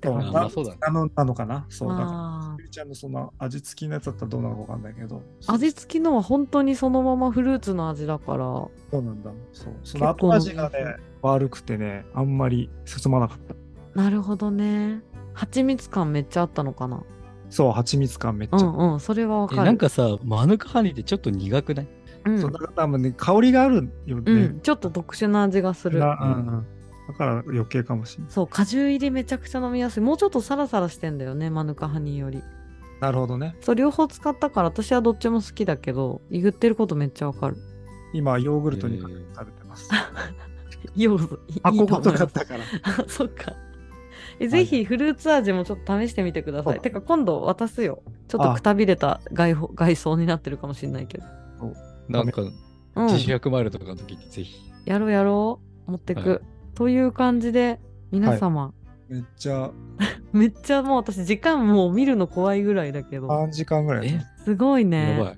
[0.02, 1.66] そうあなまあそうだねなのなのかな？
[1.68, 2.08] そうだから。
[2.10, 5.22] あゆりちゃんのその味付きのやつだったらどうなのかわかんないけど。
[5.42, 9.30] ー味付きのは本当にそのままフルーツの味だからそうなんだ。
[9.52, 9.74] そう。
[9.84, 13.54] その後味がね、悪くてね、あんまり進まなかった。
[14.00, 15.02] なるほどね
[15.34, 17.02] 蜂蜜感めっちゃあったのかな？
[17.50, 18.56] そう、蜂蜜感めっちゃ。
[18.58, 21.88] うんうんそれはわえかるなんかさ、マヌカハニーってちょっと苦くない？
[22.26, 24.32] うんそうだから多分ね、香りがあるよね。
[24.32, 26.66] うん、ちょっと特殊な味がするなうんうん
[27.10, 28.32] だから余計かもしれない。
[28.32, 32.42] そう果汁入りめちゃくちゃ飲みやすいもうちょっとサラサラしてんだよねマヌカハニーより
[33.00, 33.56] なるほどね。
[33.60, 37.56] そう両方使ったから私はどっちも好きだけど言ってることめっちゃわかる
[38.12, 39.88] 今、ヨーグルトにへー食べてます。
[40.96, 42.64] よういい箱ごといいと買ったから。
[42.82, 43.54] あ そっか
[44.38, 46.80] えぜひフルーツ味もちょっと試してみてください。
[46.80, 48.02] てか今度渡すよ。
[48.28, 51.24] ちょっとくたびれた外ほ外装になってるかもしれないけど。
[52.08, 52.46] なんか、う
[53.02, 54.70] ん、自主100マイルとかの時にぜひ。
[54.84, 55.90] やろうやろう。
[55.92, 56.28] 持ってく。
[56.28, 56.40] はい
[56.74, 58.72] という感じで皆様、
[59.08, 59.70] めっちゃ
[60.32, 64.08] めっちゃもう私時間もう見るの怖いぐらいだけど3時間ぐらい。
[64.08, 65.36] え、すごいやばね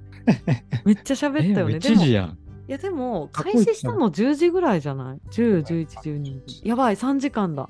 [0.85, 0.87] い。
[0.87, 1.79] めっちゃ喋ったよえ、ね。
[1.79, 2.39] 1でもい時やん。
[2.69, 6.69] やでも開始したの10時ぐらいじゃない ?10、11、12。
[6.69, 7.69] やばい3時間だ。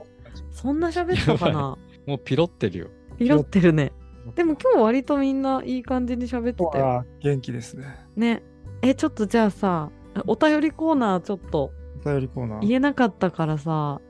[0.51, 1.79] そんな喋ったかやな？
[2.07, 2.89] もうピロってるよ。
[3.19, 3.93] ピロってるね。
[4.35, 6.89] でも今日割とみんないい感じに喋ってたよ。
[6.89, 7.85] あ元気ですね。
[8.17, 8.43] ね。
[8.83, 9.91] え、ちょっとじゃあさ、
[10.27, 11.71] お便りコーナーちょっとお
[12.05, 12.61] 便りコーナー。
[12.61, 14.01] 言えなかったからさ、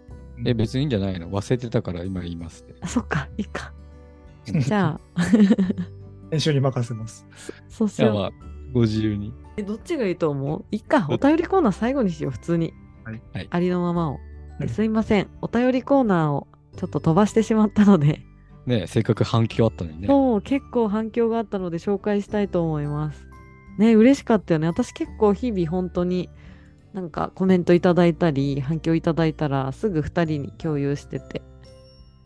[0.45, 1.31] え、別にいいんじゃないの？
[1.31, 2.75] 忘れてたから今言いますって。
[2.81, 3.73] あそっか、いいか。
[4.45, 5.23] じゃあ、
[6.31, 7.27] 編集に任せます。
[7.69, 8.15] そうしよう。
[8.15, 8.31] まあ、
[8.73, 9.33] ご自由に。
[9.57, 10.65] え、どっちがいいと思う？
[10.71, 12.73] いいか、お便りコーナー最後にしよう、普通に。
[13.05, 14.19] はいはいありのままを。
[14.61, 18.21] うんすいません、お便りコーナーをちょっと飛ばしてしまったので、
[18.65, 20.07] ねせっかく反響あったのにね。
[20.07, 23.27] そう、結構反響があったので紹介したいと思います。
[23.79, 24.69] ね、嬉しかったよね。
[24.69, 26.29] 私結構日々本当に
[26.93, 31.43] なんかコメントいただいたり、反響いただいたらすぐ2人に共有してて。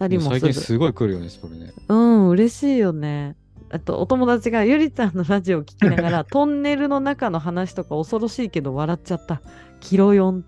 [0.01, 0.53] 2人も最すぐ。
[0.53, 1.73] 近すごい来るよね、それね。
[1.89, 3.37] うん、嬉しいよね。
[3.71, 9.41] あと、お友達がゆりちゃんのラジオを聞きながら、 トンネルの中の話とか恐ろしいけど笑っちゃった。
[9.81, 10.43] キロ4。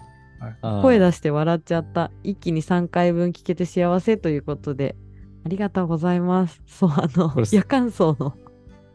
[0.62, 2.10] あー声出して笑っちゃった。
[2.22, 4.96] 一気に3回分聞けて幸せということで、
[5.44, 6.60] ありがとうございます。
[6.66, 8.34] そう、あの夜間層の、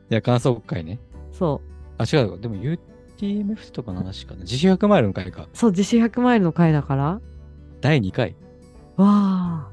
[0.09, 0.99] 夜間総会ね。
[1.31, 2.39] そう、あ、違う。
[2.39, 2.55] でも
[3.17, 4.41] UTMF とかの話かな。
[4.41, 5.47] 自主100マイルの回か。
[5.53, 7.21] そう、自主100マイルの回だから。
[7.81, 8.35] 第2回。
[8.95, 9.71] わあ、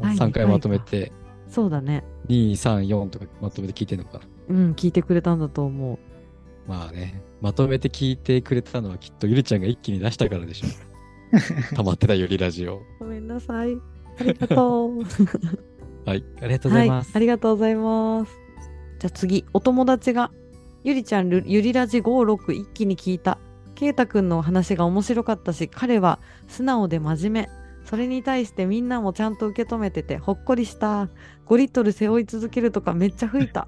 [0.00, 1.12] 第二3回まとめて、
[1.48, 2.04] そうだね。
[2.28, 4.20] 2、3、4とかまとめて聞いてんのか。
[4.48, 5.98] うん、聞いてくれたんだと思う。
[6.66, 10.66] まあね、まとめて聞いてくれたのはきっとゆりちゃんが一気に出したからでしょ。
[11.76, 12.82] 溜まってたゆりラジオ。
[12.98, 13.76] ごめんなさい。
[14.18, 14.98] ありがとう。
[16.06, 17.08] はい、ありがとうございます。
[17.08, 18.32] はい、ありがとうございます。
[18.98, 20.32] じゃあ次、お友達が、
[20.84, 23.38] ゆりちゃん、ゆりラジ56一気に聞いた。
[23.74, 27.48] けいたくんの話が面白かったし、彼は素直で真面目。
[27.86, 31.08] それに対してみんなもちゃんと受け止めてて、ほっこりした。
[31.46, 33.66] 5リットル背負い続けるとかめっちゃ吹いた。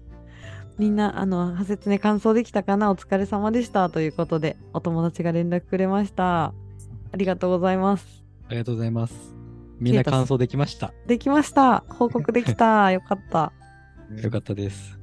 [0.78, 2.90] みんな、あの、派説ね、感想できたかな？
[2.90, 3.90] お疲れ様でした。
[3.90, 6.46] ということで、お友達が連絡くれました。
[6.46, 6.54] あ
[7.16, 8.24] りがとうございます。
[8.48, 9.34] ありがとうございます。
[9.78, 10.94] みんな感想できました？
[11.06, 11.84] できました。
[11.88, 12.90] 報告できた。
[12.92, 13.52] よかった。
[14.22, 14.99] よかったです。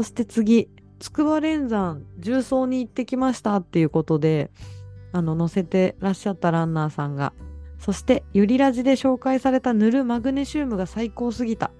[0.00, 4.50] そして次、筑波連山重曹に行ってきましたっていうことで、
[5.12, 7.34] あの、乗せてらっしゃったランナーさんが、
[7.78, 11.70] そして、ゆりラジで紹介された塗るマグネシウムが最高すぎた。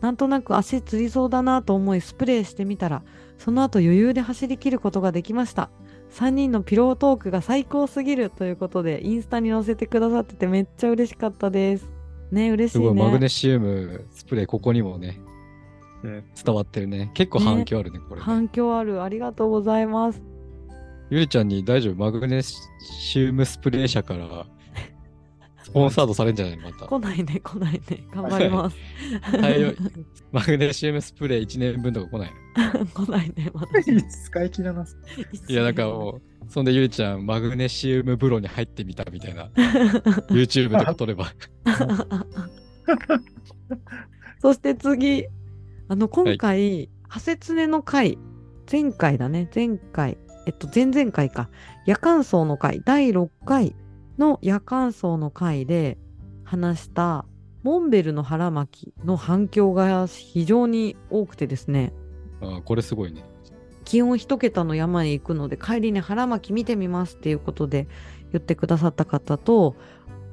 [0.00, 3.04] なんとなく足つりそうだなと思いスプレーしてみたら、
[3.36, 5.70] その後余裕で走り切ることができました。
[6.10, 11.88] 3人のピロートークが最高すぎるということで、インスタに載せてくださっててめっちゃ嬉しかったです。
[12.32, 12.92] ね、嬉しいね。
[12.92, 15.20] マグネシウムスプレー、ここにもね、
[16.02, 17.10] 伝わってるね。
[17.14, 19.02] 結構反響あるね、これね、反響ある。
[19.02, 20.22] ありがとうございます。
[21.10, 21.94] ゆりちゃんに大丈夫？
[21.96, 24.46] マグネシウムスプレー社から
[25.64, 26.62] スポンサードされるんじゃないの？
[26.70, 26.86] また。
[26.86, 27.80] 来ないね、来ないね。
[28.14, 28.76] 頑張ります。
[30.32, 32.30] マグネシウムスプレー1年分とか来ない
[32.76, 32.86] の？
[33.06, 33.68] 来ないね、まだ。
[34.10, 34.96] 使い切らなす。
[35.48, 39.48] いや、なんかもう、そんでゆりちゃん、マグネシウム風呂に入ってみたみたいな、
[40.30, 41.32] YouTube とか撮れば。
[44.40, 45.24] そして次、
[45.88, 48.18] あの、今回、ハセツネの回、
[48.70, 51.48] 前回だね、前回、えっと、前々回か、
[51.86, 53.74] 夜間層の回、第6回
[54.18, 55.96] の夜間層の回で
[56.44, 57.24] 話した、
[57.62, 61.94] モンベルの腹巻きの反響が非常に多くてですね、
[62.42, 63.24] あこれすごいね。
[63.84, 67.88] 気温一桁の山へ行くので帰りに腹巻き見てみますっていうことで
[68.32, 69.76] 言ってくださった方と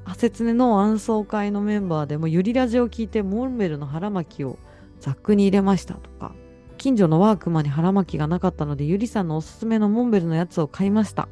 [0.03, 4.60] アセツネの暗奏会のメンバーでもユリラジを聞いてモンベルの腹巻きを
[5.00, 6.34] ザックに入れましたとか
[6.78, 11.28] 近所のワークマンに腹巻きがなかったのでユリさんのおすすめのモンベルのやつを買いました。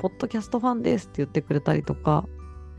[0.00, 2.26] ポッドキャストファンですって言ってくれたりとか、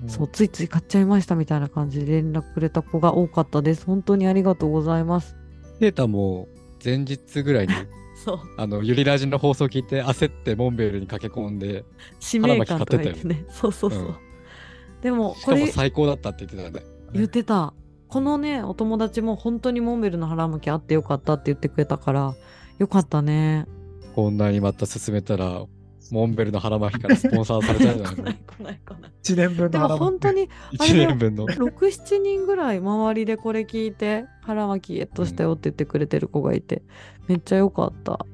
[0.08, 3.86] そうついつい買っちゃいましたみたいな感じで連絡くれた子が多かったです。
[3.86, 5.36] 本当にありがとうございます。
[5.80, 6.48] データも
[6.84, 7.74] 前日ぐらいに、
[8.24, 8.40] そう。
[8.58, 11.84] あの、ゆりラジの放送聞いて焦ってモンベルに駆け込んで、
[12.20, 13.46] 使命感とか言ってね。
[13.50, 14.16] そうそうそう、うん。
[15.02, 16.86] でもこれ最高だったって言ってたんで。
[17.14, 17.74] 言ってた
[18.10, 22.36] このねお友達も本当にモンベルの腹巻きあってよかったって言ってくれたから
[22.80, 23.68] よかったね。
[24.16, 25.66] こんなにまた進めたら、
[26.12, 29.12] モンベルの腹巻きからスポンサーされちゃうんじゃない来のない来ない来ない。
[29.24, 30.50] 1年分でもの腹本当に
[30.80, 31.46] あ ?1 れ年分の。
[31.46, 36.82] 67人ぐらい周りでこれ聞いて腹巻きゲットしたよって言ってくれてる子がいて、
[37.28, 38.26] めっちゃよかった。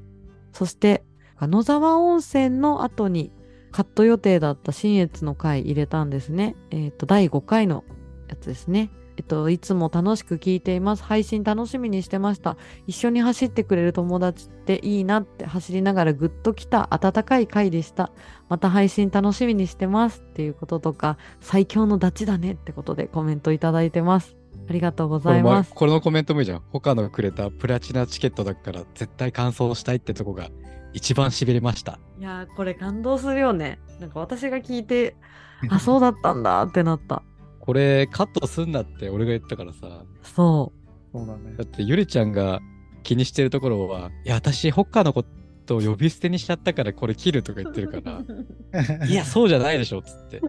[0.54, 1.04] そして
[1.42, 3.32] 野沢温泉の後に
[3.72, 6.56] カット予定だった新越の回入れたんですね。
[6.70, 7.84] えっ、と第5回の
[8.30, 11.04] やつですねえっと、いつも楽しく聞いています。
[11.04, 12.58] 配信楽しみにしてました。
[12.86, 18.12] 一緒に走ってくれる友達っていいなって走りながらグッときた温かい回でした。
[18.50, 24.36] また配信楽しみにしてますっていうこととか、最強のダチだねってことでコメントいただいてます。
[24.68, 25.74] ありがとうございます。
[25.74, 26.62] これのコメントもいいじゃん。
[26.72, 30.50] 他のくれたプラチナチケットだから絶対完走したいってとこが
[30.94, 32.00] 一番しびれました。
[32.20, 33.80] いやー、これ感動するよね。
[34.00, 35.16] なんか私が聞いて、
[35.70, 37.24] あ、そうだったんだってなった。
[37.66, 40.04] これカットすんなって俺が言ったからさ。
[40.24, 40.72] そ
[41.12, 41.64] そうだねだ。
[41.64, 42.60] ってゆりちゃんが
[43.04, 45.24] 気にしてるところは、いや、私、ホッカーのこ
[45.66, 50.42] とを呼び捨てにしちゃったからこれ切るとか言ってるから、いや、そうじゃないでしょ、つって。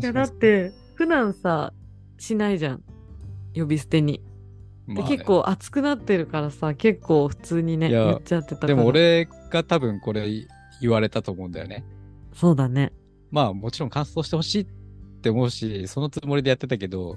[0.00, 1.72] いや、だって、普段さ、
[2.18, 2.82] しないじゃん。
[3.54, 4.20] 呼び捨てに。
[4.86, 8.68] でまあね結構熱くなってるからさ、結構普通にね、言っちゃってたから。
[8.68, 10.28] でも、俺が多分これ
[10.80, 11.84] 言われたと思うんだよね。
[12.34, 12.92] そうだね。
[13.30, 14.66] まあ、もちろん感想してほしいっ
[15.22, 17.16] て思うし、そのつもりでやってたけど、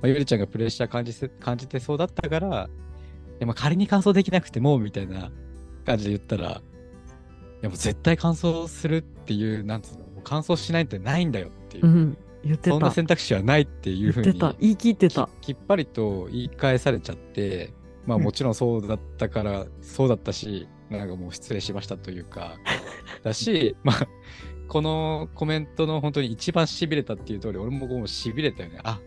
[0.00, 2.68] まあ、ゆりちゃんがプレッシャー感じせ感じてそうだったから、
[3.38, 5.30] でも仮に感想できなくても、みたいな
[5.84, 6.52] 感じで言ったら、い
[7.62, 12.18] やもう絶対感想するっていう、なんつうの、もう感想しないってないんだよっていう、うん。
[12.44, 12.70] 言ってた。
[12.70, 15.28] そんな選択肢はないっていうふうに言い切ってた。
[15.40, 17.72] ききっぱりと言い返されちゃって、
[18.06, 22.56] まあうんもちろんそうだったから、そうだったし、なんかもう失礼しましたというか、
[23.22, 24.08] だし、まあ、
[24.68, 28.80] このコメントの本当に一番痺れたっていう通り、俺ももう痺れたよね。
[28.82, 29.00] あ、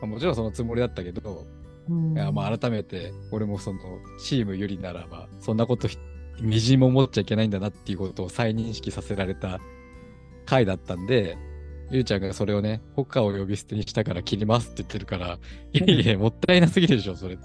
[0.00, 1.46] まあもちろんそのつもりだったけど、
[1.88, 3.78] うんいやまあ改めて俺もその
[4.18, 5.98] チームよりならば、そんなことひ
[6.40, 9.60] みじんも思っちゃいけないんだなっていうことを再認識させられた
[10.46, 11.36] 回だったんで、
[11.90, 15.38] ゆうちゃんがそれをね、ホッカーを呼び捨てにしたから切りますって言ってるから、
[15.72, 17.44] いやいや、もったいなすぎるでしょ、それって。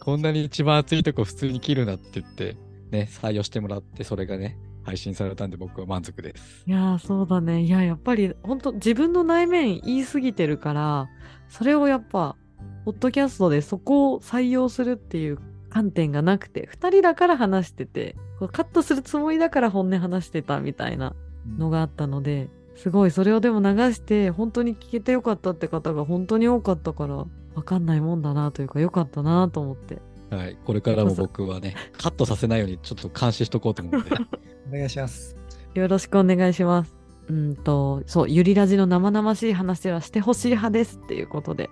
[0.00, 2.56] こんなに一番熱いとこ普通に切るなって言って、
[2.90, 4.56] ね、採用してもらって、それがね、
[4.88, 6.64] 配信されたんで僕は満足です。
[6.66, 7.62] いやーそうだね。
[7.62, 11.08] いや、やっぱり本当自分の内面言い過ぎてるから、
[11.48, 12.36] それをやっぱ、
[12.84, 18.16] ポッドキャストでそこを採用するっていう観点がなくて、2人だから話してて、
[18.52, 21.14] カットするつもりだから本音話してたみたいな
[21.58, 30.00] のがあったので、すごいそれをでも流して、本当に聞けてよかったって方が本当に多かったから、わかんないもんだなというか、よかったなと思って。
[30.30, 30.58] はい。
[30.64, 34.10] これからも僕はね、 カットさせないようにちょっと監視しとこうと思って。
[34.68, 35.36] お願いします。
[35.74, 36.96] よろしくお願いします。
[37.28, 41.70] うんと、そう、ゆりラジの生々しい話はしてほしい派ですっていうことで、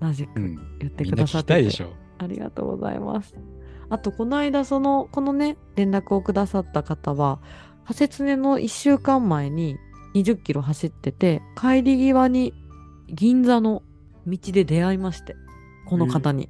[0.00, 0.56] 同じくうん。
[0.78, 1.90] 言ってくださってて、聞きたいでしょ。
[2.18, 3.34] ありがとうございます。
[3.90, 7.40] あと、この間、その、このね、連絡をくださった方は、
[7.84, 9.76] ハセツネの1週間前に
[10.14, 12.52] 20キロ走ってて、帰り際に
[13.08, 13.82] 銀座の
[14.26, 15.36] 道で出会いまして、
[15.86, 16.48] この方に。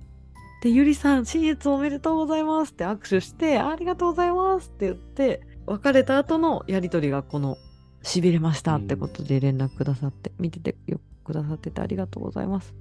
[0.65, 7.59] で、ゆりさん、新越おめでとうございますって握手して、ありがとうございますって言って、別れた後のやりとりがこの、
[8.01, 12.75] しびれましたってことで連絡くださって、見ててよくださっててありがとうございます。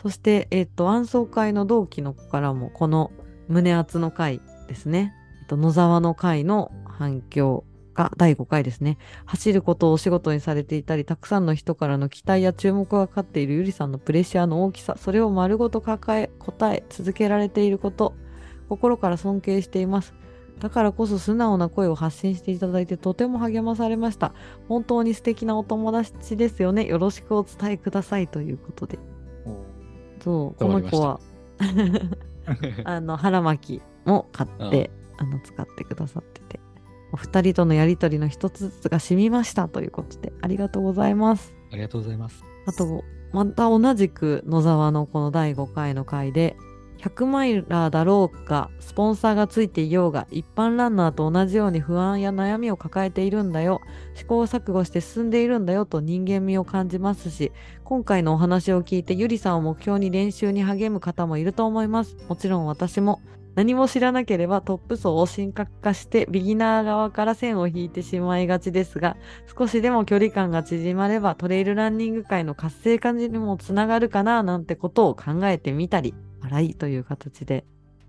[0.00, 3.12] そして、えっ、と、暗奏会の同期の子からも、この
[3.48, 5.12] 胸圧の会ですね。
[5.42, 7.64] えっと、野沢の会の反響
[7.94, 8.98] が第5回ですね。
[9.24, 18.14] 走ることをお仕事にされていたり、たくさんの人からの期待や注目がかかっているゆりさんのプレッシャーの大きさ、それを丸ごと抱え、答え、続けられていること、
[18.68, 20.14] 心から尊敬しています。
[20.60, 24.34] だからこそ素直な声を発信していただいてとても励まされました。
[24.68, 26.86] 本当に素敵なお友達ですよね。
[26.86, 28.98] よろしくお伝えくださいということで。
[30.22, 31.18] そう、この子は、
[32.84, 36.60] あの、腹巻きも買って、あの、使ってくださってて。
[37.12, 41.54] お二人とのやりとりの一つずつが染みましたということで、ありがとうございます。
[41.72, 42.44] ありがとうございます。
[42.66, 46.56] あと、また同じく野沢のこの第5回の回で、
[47.00, 53.80] 100マイラーだろうが、スポンサーがついていようが、一般ランナーと同じように不安や悩みを抱えているんだよ。
[54.14, 57.52] 試行錯誤して進んでいるんだよと人間味を感じますし、
[57.84, 62.16] 今回のお話を聞いてゆりさんを目標に練習に励む方もいると思います。
[62.28, 63.20] もちろん私も。
[63.54, 69.16] 何も知らなければトップ層を神格化してビギナー側から線を引いてしまいがちですが、
[69.58, 77.64] 少しでも距離感が縮まればトレイルランニング界の活性化にもつながるかななんてことを考えてみたり、笑いという形で、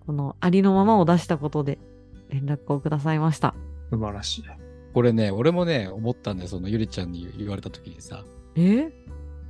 [0.06, 1.80] このありのままを出したことで
[2.30, 3.56] 連絡をくださいました。
[3.90, 4.44] 素晴らしい。
[4.94, 6.50] これね、俺もね、思ったんだよ。
[6.50, 8.24] そのゆりちゃんに言われた時にさ、
[8.56, 8.92] え？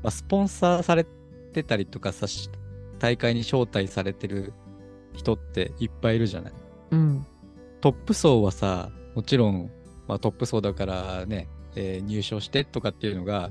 [0.04, 1.06] まあ、スポンサーされ
[1.54, 2.50] てたりとかさ、し
[3.00, 4.54] 大会に招待されてる
[5.14, 6.54] 人っていっぱいいるじゃない。
[6.92, 7.26] うん。
[7.82, 9.72] トップ層はさ、もちろん、
[10.08, 13.50] まあ、トップ層だからね、えー入賞してとかっていうのが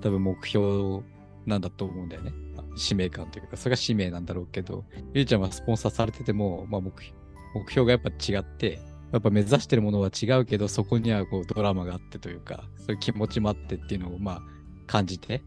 [0.00, 1.02] 多分目標
[1.46, 2.32] なんだと思うんだよね。
[2.56, 4.84] まあ使命感というか、それが使命なんだろうけど、
[5.14, 7.16] ゆりちゃんはスポンサーされてても、まあ、目標
[7.54, 8.80] 目標がやっぱ違って、
[9.12, 14.42] やっぱ目指してるものは違うけど、そこにはこうドラマがあってというか、そういう気持ちもあってっていうのをまあ
[14.86, 15.42] 感じて、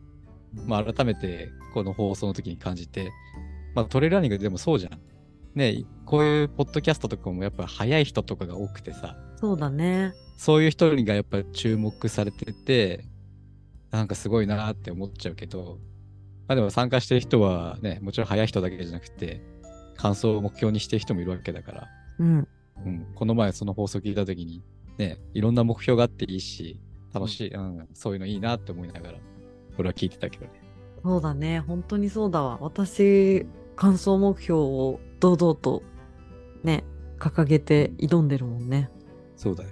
[0.65, 3.11] まあ改めてこの放送の時に感じて、
[3.75, 4.99] まあトレイルランニングでもそうじゃん。
[5.55, 10.13] ねこういうポッドキャストとかもやっぱ早い人とかが多くてさ、そうだね。
[10.37, 13.05] そういう人がやっぱ注目されてて、
[13.91, 15.79] なんかすごいなって思っちゃうけど、
[16.47, 19.41] まあでも参加してる人はね、もちろん早い人だけじゃなくて、
[19.97, 21.87] 感想を目標にしてる人もいるわけだから、
[22.19, 22.47] うん。
[22.85, 24.63] うん、この前その放送聞いた時に、
[24.97, 26.79] ね、いろんな目標があっていいし、
[27.13, 29.19] 楽しい、うん、そういうのいいなって思いながら、
[29.77, 30.51] 俺は聞いてたけどね。
[31.03, 31.59] そうだね。
[31.59, 32.57] 本当にそうだわ。
[32.61, 33.45] 私、
[33.75, 35.83] 感想目標を堂々と
[36.63, 36.83] ね、
[37.19, 38.89] 掲げて挑んでるもんね。
[39.35, 39.69] そうだよ。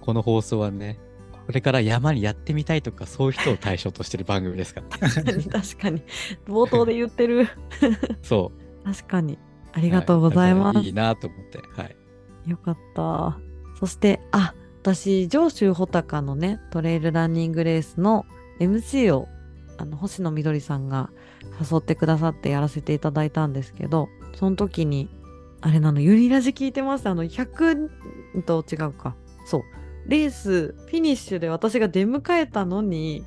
[0.00, 0.98] この放送はね、
[1.46, 5.08] これから山にやってみたいとか、そういう人を対象としてる番組ですから。
[5.08, 6.02] 確かに、確かに。
[6.46, 7.48] 冒頭で言ってる。
[8.22, 8.84] そう。
[8.84, 9.38] 確かに。
[9.72, 10.76] ありがとうございます。
[10.76, 11.58] はいいいなと思って。
[11.58, 11.96] はい。
[12.50, 13.38] よかった。
[13.78, 18.26] そして、あ、私、上州穂高のね、トレイルランニングレースの
[18.60, 19.28] MC を、
[19.76, 21.10] あの、星野みどりさんが
[21.60, 25.08] 誘ってくださってやらせていただいたんですけど、その時に、
[25.60, 27.10] あれなの、ユニラジ聞いてました。
[27.10, 27.88] あの、100
[28.44, 29.16] と違うか。
[29.44, 29.62] そう。
[30.06, 33.24] レース、フィニッシュで私が出迎えたのに、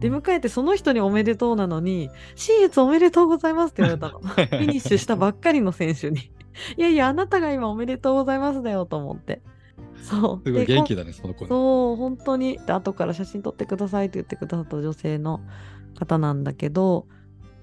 [0.00, 4.20] 出迎えてその人におめでとうなのに、新越おめでとうございますって言われたの。
[4.28, 6.30] フィニッシュしたばっかりの選手に。
[6.76, 9.42] いやいや、あなたが今おめでとうございますだよと思って。
[10.02, 10.46] そう。
[10.46, 11.48] すごいで元気だね、その子ね。
[11.48, 12.58] そう、本当に。
[12.66, 15.40] で後から写真撮ってくださいって言ってくださった女性の
[15.98, 17.06] 方なんだけど、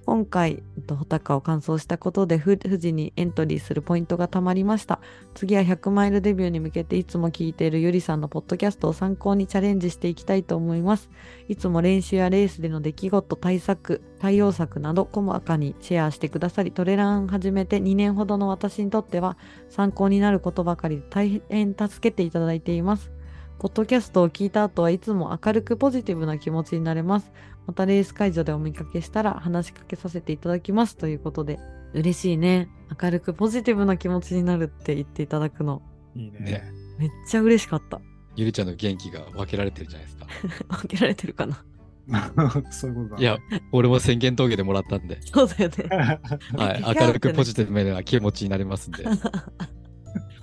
[0.05, 4.99] 今回、穂高を完走したことで、富士にエントリーするポイントがたまりました。
[5.33, 11.09] 次は100マイルデビューに向けて、いつも聞いているゆりさんのポッドキャストを参考にチャレンジしていきたいと思います。
[11.47, 19.37] いつも練習やレースでの出来事、対策、対応策など細かにシェアしてくださり、トレラン始めて2年ほどの私にとっては
[19.69, 23.13] 参考になることばかりで大変助けていただいています。
[23.59, 27.31] ポッドキャストを聞いた後はいつも明るくポジティブな気持ちになれます。
[27.67, 31.59] またレース会場でお見かけしたら話しかけさせていただきますということで、
[31.93, 32.69] 嬉しいね。
[33.01, 35.81] 明るくポジティブな気持ちになるって言っていただくの、
[36.15, 36.39] いいね。
[36.39, 36.63] ね
[36.97, 38.01] めっちゃ嬉しかった。
[38.35, 40.27] ゆりちゃんの元気が分けられてるじゃないですか。
[40.77, 41.63] 分けられてるかな？
[42.71, 43.21] そういうことだ。
[43.21, 43.37] いや、
[43.71, 46.19] 俺も宣言峠でもらったんで、 そうだよね。
[46.57, 49.05] はい、明るくポジティブな気持ちになれますんで、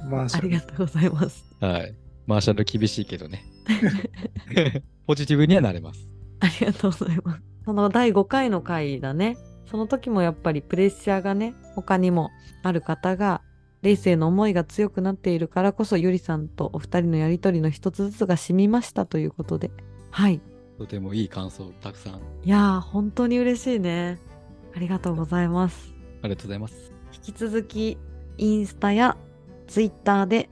[0.09, 1.45] まあ、ありがとうございます。
[1.61, 1.95] はい。
[2.27, 3.45] マーシャル厳しいけどね。
[5.07, 6.09] ポジティブにはなれます。
[6.41, 7.43] ありがとうございます。
[7.65, 9.37] その第5回の回だね。
[9.71, 12.31] その時もやっぱりプレッシャーがね、他にも
[12.63, 13.43] ある方が、
[13.83, 19.71] レースへの思いが強くなっているからこそ、ゆりさんとお二人のやりとりの一つずつが染みましたということで。
[20.11, 20.41] はい。
[20.79, 24.19] とてもいい感想たくさんあいやー、本当に嬉しいね。
[24.75, 25.93] ありがとうございます。
[26.25, 26.93] りがとうございます。
[27.13, 27.99] 引き続き、
[28.39, 29.17] インスタや
[29.67, 30.49] ツイッターで、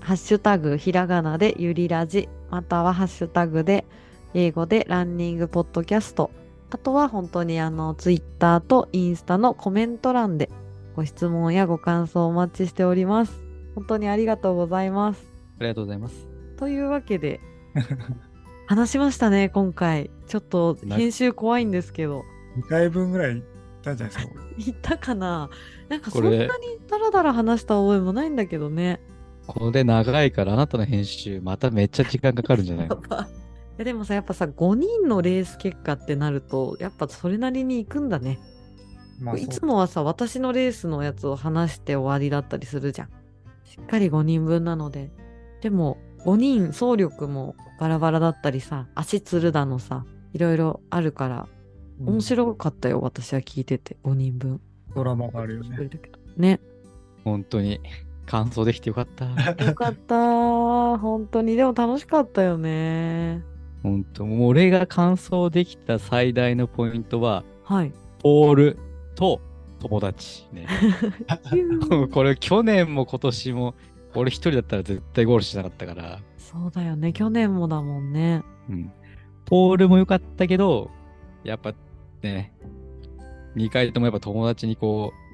[0.00, 3.84] ハッシュタグひらがなでゆりラジ、またはハッシュタグで
[4.34, 6.30] 英語でランニングポッドキャスト
[6.70, 10.50] あとは本当にあの、ツイッターとインスタのコメント欄で
[10.94, 13.40] ご質問やご感想お待ちしております。
[13.74, 15.22] 本当にありがとうございます。
[15.60, 16.26] ありがとうございます。
[16.58, 17.40] というわけで、
[18.66, 20.10] 話しましたね、今回。
[20.26, 22.22] ちょっと編集怖いんですけど。
[22.58, 23.42] 2回分ぐらいいっ
[23.82, 24.32] たんじゃないですか？
[24.34, 25.48] これ言ったかな？
[25.88, 26.46] なんかそんなに
[26.86, 29.00] ダラダラ話した覚えもないんだけどね。
[29.46, 33.26] これ長いからあなたの編集、まためっちゃ時間かかるんじゃないやばい
[33.78, 38.38] やでもさ、やっぱさ、5人のレース結果ってなると、やっぱそれなりに行くんだね。
[39.20, 43.08] まあいつもはさ、私のレースのやつを話して終わりだったりするじゃん。
[43.64, 45.10] しっかり5人分なので。
[45.60, 51.58] でも、5人走力もバラバラだったりさ、足つるだのさ、いろいろあるから、うん
[52.00, 54.60] 面白かったよ、私は聞いてて、5人分。
[54.94, 55.90] ドラマがあるよね。
[56.36, 56.60] ね。
[57.24, 57.80] 本当に。
[58.24, 59.24] 感想できてよかった。
[59.64, 60.98] よかった。
[60.98, 61.56] 本当に。
[61.56, 63.42] でも楽しかったよね。
[63.88, 67.92] 本当もう俺が感想できた最大のポイントは、はい。
[68.20, 68.78] ポール
[69.14, 69.40] と
[69.80, 70.66] 友達ね。
[72.12, 73.74] これ去年も今年も、
[74.14, 77.12] 俺一人だったら絶対ゴールしなかったから、そうだよね。
[77.12, 78.42] 去年もだもんね。
[78.68, 78.92] うん。
[79.44, 80.90] ポールも良かったけど、
[81.44, 81.74] やっぱ
[82.22, 82.54] ね、
[83.56, 85.28] 2回ともやっぱ友達にこう、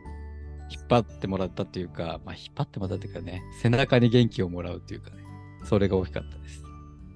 [0.72, 5.16] 引っ張ってもらったっていうか、まあ引っ張ってもらったっていうかね、背中に元気をもらうっていうかね、
[5.64, 6.63] それが大きかったです。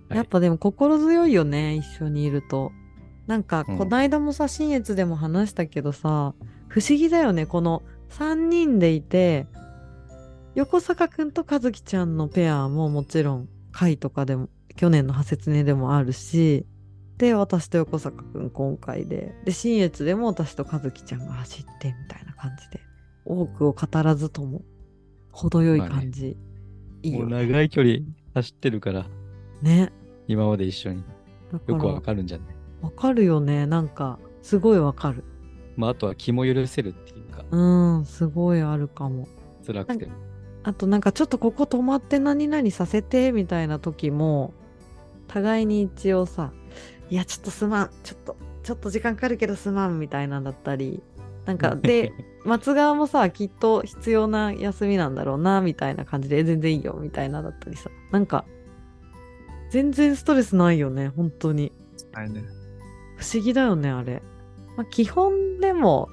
[0.08, 1.74] はいやっぱでも心強いよね。
[1.74, 2.72] 一緒にいると。
[3.26, 6.34] なんか、うんこないだもさ、新越でも話したけどさ、
[6.68, 7.44] 不思議だよね。
[7.46, 9.46] この3人でいて、
[10.54, 16.66] 横坂くんと和樹ちゃんのペアももちろん、回とかでも、去年の派説ねでもあるし、
[17.18, 22.80] で、私と横坂くん今回で、で、新越でも私と和樹ちゃんが走ってみたいな感じで、
[23.24, 24.62] 多くを語らずとも、
[25.32, 26.36] 程よい感じ。
[27.02, 27.46] いいもうよね。
[27.46, 27.98] 長い距離
[28.34, 29.06] 走ってるから、
[29.62, 29.92] ね。
[30.28, 31.02] 今まで一緒に
[31.66, 32.46] よくわかるんじゃない？
[32.82, 33.66] わかるよね。
[33.66, 35.24] なんか、すごいわかる。
[35.76, 37.58] まああとは気も許せるっていうか、う
[38.00, 39.26] ん、すごいあるかも。
[39.66, 40.12] 辛くても。
[40.64, 44.52] あとなんかちょっとここ止まって何々させてみたいな時も、
[45.28, 46.52] 互いに一応さ、
[47.10, 51.02] いや、ちょっとすまん、ちょっと、ちょっと時間かかるけどすまんみたいなんだったり、
[51.46, 52.12] なんか、 で、
[52.44, 58.44] 松川もさ、きっと必要な休みなんだろうな、みたいな感じで、え全然いいよ、みたいなだったりさ、なんか、
[59.70, 61.72] 全然ストレスないよね、本当に。
[62.12, 62.44] はいね。
[63.16, 64.22] 不思議だよね、あれ。
[64.76, 66.08] まあ、基本でも、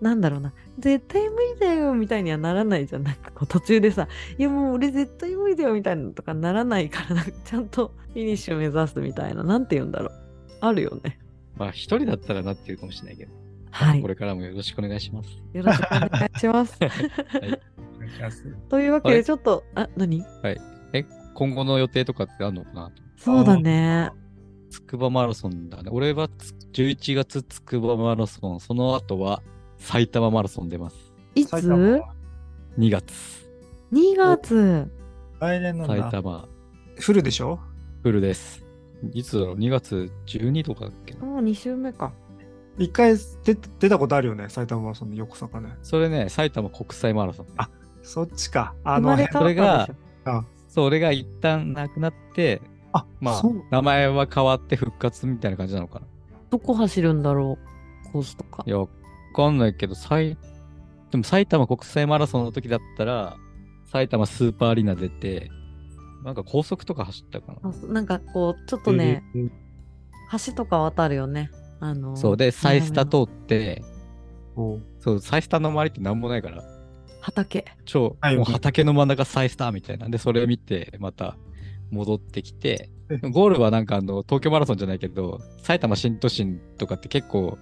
[0.00, 3.02] なんだろうな、絶対無理だよみたいにはならないじゃん。
[3.02, 10.12] なんかこう途中でさ、いやもう俺絶対無理だよみたいなのとかならないから、なんかちゃんとフィニッシュ目指すみたいな、なんて言うんだろう。
[10.60, 11.20] あるよね。
[11.56, 13.32] まあ一人だったらなってるかもしれないけど、
[13.70, 14.00] はい。
[14.00, 15.28] これからもよろしくお願いします。
[15.52, 16.78] よろしくお願いします。
[16.82, 18.44] お願いします。
[18.70, 20.24] というわけで、はいちょっと、あ、何？
[20.92, 21.04] え、
[21.40, 24.10] 今後の予定とかってあるのかなそうだね。
[24.68, 25.88] つくばマラソンだね。
[25.90, 29.42] 俺はつ11月つくばマラソン、その後は
[29.78, 30.96] 埼玉マラソン出ます。
[31.34, 31.48] いつ？
[31.48, 32.14] 埼玉 ?2 は
[32.78, 33.14] 2月。
[33.90, 34.90] 月。
[35.40, 35.96] 来年なんだ。
[35.96, 36.46] 埼玉
[36.96, 37.58] フルでしょ？
[38.02, 38.62] フルです。
[39.14, 41.14] いつだろう ?2 月12とかだっけ？
[41.14, 41.24] な。
[41.24, 42.12] もう2週目か。
[42.76, 45.74] 一回出出たことあるよね、埼玉マラソンの横坂ね。
[45.82, 47.46] それね、埼玉国際マラソン。
[47.56, 47.70] あ
[48.02, 48.74] そっちか。
[48.84, 50.30] あ生まれ辺変わったでしょ。
[50.32, 52.62] あそれが一旦なくなって、
[52.92, 56.06] あ、まあそう、名前は変わって復活みたいな感じなのかな。
[56.48, 57.58] どこ走るんだろ
[58.08, 58.70] うコースとかい。
[58.70, 58.88] や、わ
[59.34, 60.36] かんないけど、埼
[61.10, 63.36] でも埼玉国際マラソンの時だったら、
[63.90, 65.50] 埼玉スーパーアリーナ出て、
[66.24, 67.70] なんか高速とか走ったかな。
[67.70, 69.50] あなんかこう、ちょっとね、えー
[70.46, 71.50] 橋とか渡るよね。
[71.80, 73.82] あのそうで、サイスタと通って、
[75.00, 76.62] そう、サイスタの周りってなんもないから、
[77.20, 77.64] 畑。
[77.84, 81.36] 超、はいもう畑の真ん中サイスタみたいなんで、それを見て、また
[81.90, 87.58] 戻ってきてえ、ゴールはなんかあの、東京マラソンじゃないけど、埼玉新都心とかって結構。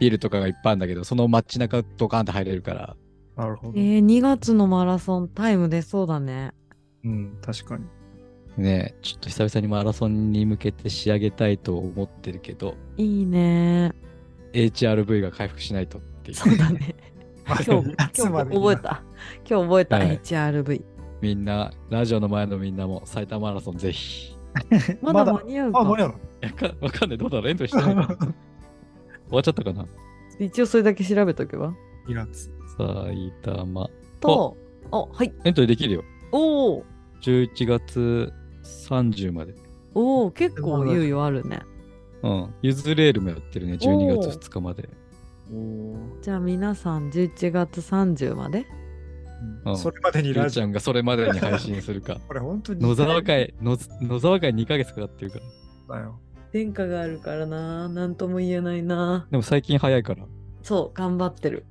[0.00, 2.96] ビルとかがいっぱいあるんだけど、その街中ドカーンって入れるから、
[3.36, 3.74] なるほど。
[3.76, 6.52] えー、2月のマラソンタイム出そうだね。
[7.04, 7.84] うん、確かに。
[8.56, 13.92] ねちょっと久々にマラソンに向けて仕上げたいと思ってるけど、いいね。
[14.52, 16.36] HRV が回復しないとっていう。
[16.36, 16.94] そうだね。
[17.46, 17.70] 今日、
[18.18, 19.02] 今日覚えた。
[19.48, 20.82] 今日覚えた、はい HRV。
[21.20, 24.36] みんな、ラジオの前のみんなも埼玉マラソンぜひ。
[25.02, 26.04] まだ間に合うあ、間にか。
[26.04, 26.06] 合
[26.68, 27.18] うわかんない。
[27.18, 28.16] どうだろうエントリーしてない 終
[29.30, 29.86] わっちゃったかな？
[30.38, 31.72] 一応それだけ調べとけば。
[32.08, 32.50] 2月。
[32.76, 33.88] 埼玉。
[34.20, 34.56] と、
[34.90, 35.32] あ、はい。
[35.44, 36.04] エントリーできるよ。
[36.32, 36.84] おお
[37.22, 38.32] 11月
[38.64, 39.54] 30まで。
[39.94, 41.60] おお結構猶予あるね。
[42.22, 42.54] うん。
[42.62, 43.74] ゆずレールもやってるね。
[43.74, 44.88] 12月2日まで。
[46.22, 48.66] じゃあ皆さん11月30まで？
[49.64, 50.62] うんそれまでにラジオ。
[50.62, 52.16] ゃんがそれまでに配信するか。
[52.28, 52.80] これ本当に。
[52.80, 55.40] 野沢会、野野沢会2ヶ月かかってるか
[55.88, 55.96] ら。
[55.96, 56.20] だよ。
[56.52, 57.88] 殿下があるからな。
[57.88, 59.26] なんとも言えないな。
[59.30, 60.24] でも最近早いから。
[60.62, 61.64] そう、頑張ってる。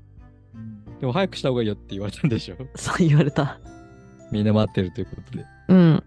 [0.99, 2.57] でも早くした方がいいよって言われたんでしょ？
[2.75, 3.59] そう言われた。
[4.31, 5.45] みんな待ってるということで。
[5.69, 6.03] うん。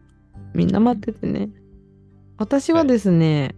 [0.53, 1.49] みんな待っててね。
[2.37, 3.55] 私はですね、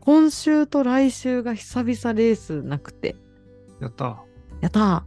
[0.00, 3.14] 今週と来週が久々レースなくて。
[3.80, 4.22] やった。
[4.60, 5.04] やった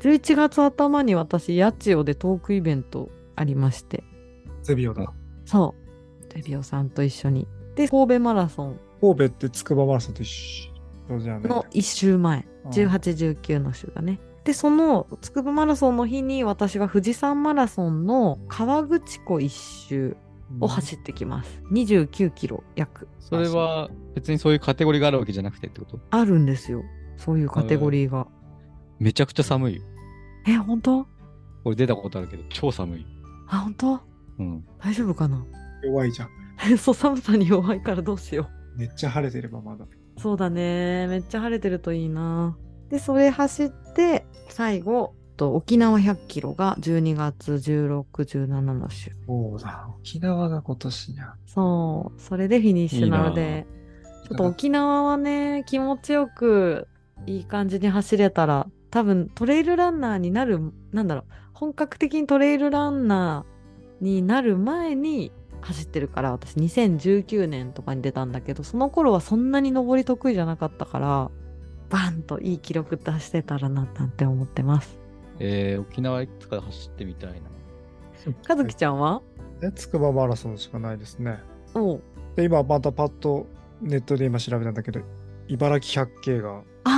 [0.00, 4.04] ー !11 月頭に私、八千代でトークイベントありまして。
[4.62, 5.12] ゼビオだ。
[5.44, 5.74] そ
[6.30, 6.34] う。
[6.34, 7.48] デビオさんと一緒に。
[7.74, 10.68] で、神戸マラソン神戸って筑波マラソンと一緒
[11.08, 11.48] そうじゃね。
[11.48, 14.20] の1週前、うん18、19の週がね。
[14.44, 20.16] で、その筑波マラソンの日に私は富士山マラソンの川口湖一周
[20.60, 21.62] を走ってきます。
[21.72, 23.08] 29キロ約。
[23.20, 25.98] それは別にそういうカテゴリーがあるわけじゃなくてってこと？
[26.10, 26.82] あるんですよ。
[27.18, 28.26] そういうカテゴリーが。
[28.98, 29.82] めちゃくちゃ寒いよ。
[30.46, 31.06] え、本当？
[31.64, 33.06] 俺出たことあるけど、超寒い。
[33.48, 34.00] あ、本当？
[34.38, 34.64] うん。
[34.78, 35.44] 大丈夫かな？
[35.84, 36.30] 弱いじゃん。
[36.78, 38.78] そう、寒さに弱いからどうしよう。
[38.78, 39.84] めっちゃ晴れてればまだ。
[40.16, 41.06] そうだね。
[41.08, 42.56] めっちゃ晴れてるといいな。
[42.88, 49.12] で、それ走って、最後、と沖縄100キロが12月16、17の週。
[49.26, 49.88] そうだ。
[50.00, 51.34] 沖縄が今年や。
[51.46, 53.66] そう、それでフィニッシュなのいで、
[54.26, 56.88] ちょっと沖縄はね、気持ちよく、
[57.26, 60.60] いい感じに走れたら、多分トレイルランナーになる、
[60.92, 71.30] なんだろう、本格的にトレイルランナーになる前に走ってるから、私2019年とかに出たんだけど、その頃はそんなに登り得意じゃなかったから、
[71.90, 74.98] バンといい記録出してたらな、なんて思ってます。
[75.40, 78.34] えー、沖縄いつか走ってみたいな。
[78.46, 79.22] かずきちゃんは？
[79.62, 81.38] え、筑波マラソンしかないですね。
[81.74, 82.02] おう
[82.36, 83.46] で、今またパッと
[83.80, 85.00] ネットで今調べたんだけど、
[85.48, 86.97] 茨城百景がああ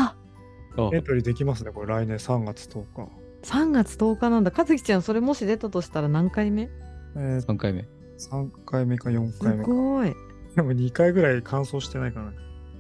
[0.93, 3.09] エントリーできますね、これ来年3月10日。
[3.43, 4.51] 3月10日なんだ。
[4.51, 6.69] かずきちゃん、それもし出たとしたら何回目？
[7.17, 7.87] えー、3回目。
[8.19, 9.71] 3回目か4す回目か。
[9.71, 10.15] ごい。
[10.55, 12.33] でも2回ぐらい完走してないかな。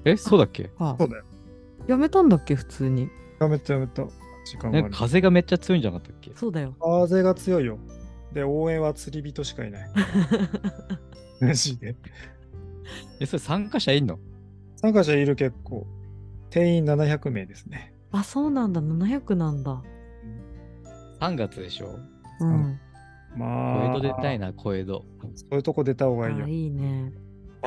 [0.04, 0.70] え、そうだっけ？
[0.78, 1.24] あそうだよ。
[1.86, 2.54] やめたんだっけ？
[2.54, 3.08] 普通に。
[3.40, 4.06] やめたやめた。
[4.44, 6.32] 時間なん風がめっちゃ強いんじゃなかったっけ？
[6.36, 6.74] そうだよ。
[6.80, 7.78] 風が強いよ。
[8.32, 9.90] で、応援は釣り人しかいない。
[11.40, 11.96] マジで。
[13.18, 14.18] え、それ参加者いんの？
[14.76, 15.86] 参加者いる結構。
[16.50, 17.94] 定員700名ですね。
[18.12, 18.82] あ、そうなんだ。
[18.82, 19.82] 700なんだ。
[21.20, 21.98] ?3 月でしょ？
[22.40, 22.78] うん。
[23.36, 25.04] まあ、小江戸出たいな、小江戸。
[25.34, 26.48] そういうとこ出た方がいいよあ。
[26.48, 27.12] いいね。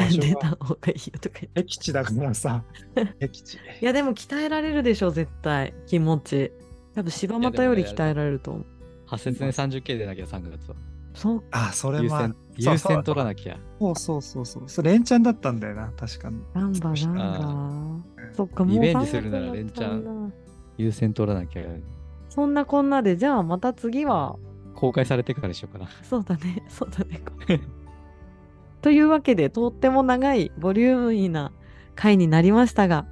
[0.10, 1.62] 出たが方がいいよとか言って。
[1.62, 2.64] 僻地だからさ。
[3.20, 3.56] 僻地。
[3.56, 5.74] いや、でも鍛えられるでしょ、絶対。
[5.86, 6.52] 気持ち。
[6.96, 8.66] 多分柴又より鍛えられると思う。
[9.06, 10.76] 派切ね 30K でなきゃ3月は。
[11.14, 11.44] そう。
[11.52, 13.58] あ、それは優先、優先取らなきゃ。
[13.80, 14.64] そうそうそうそう。
[14.68, 16.42] それ連チャンだったんだよな、確かに。
[16.54, 18.34] ガンバガンバ。
[18.34, 20.34] そっか、もうリベンジ3するなら月になっちゃうんだ連
[20.78, 21.64] 優先取らなきゃ。
[22.30, 24.38] そんなこんなで、じゃあまた次は、
[24.76, 25.90] 公開されてからにしようかな。
[26.04, 27.22] そうだね、 そうだね。
[28.82, 31.52] というわけで、とっても長い、ボリューミーな
[31.96, 33.06] 回になりましたが、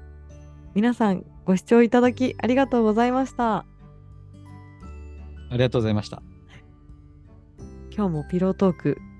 [0.73, 3.57] 皆さんご視聴いただきありがとうございました。
[3.57, 3.65] あ
[5.51, 6.21] りがとうございました。
[7.93, 9.10] 今日もピロートークね、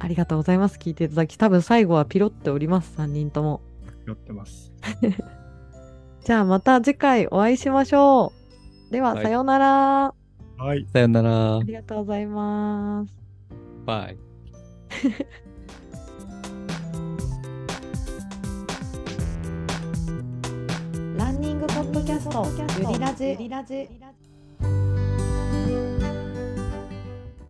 [0.00, 0.78] ありがとうございます。
[0.78, 3.60] 聞いていただき、多分最後はピロっております、3人とも。
[4.06, 4.72] 寄ってます。
[6.24, 8.32] じゃあまた次回お会いしましょ
[8.88, 8.92] う。
[8.92, 10.14] では、はいさようなら。
[10.58, 10.86] はい。
[10.92, 11.62] さよならあ。
[11.62, 13.12] りがとうございます。
[13.84, 14.16] バイ。
[21.16, 22.46] ランニングポッドキャスト、
[22.78, 23.88] ゆりラジ。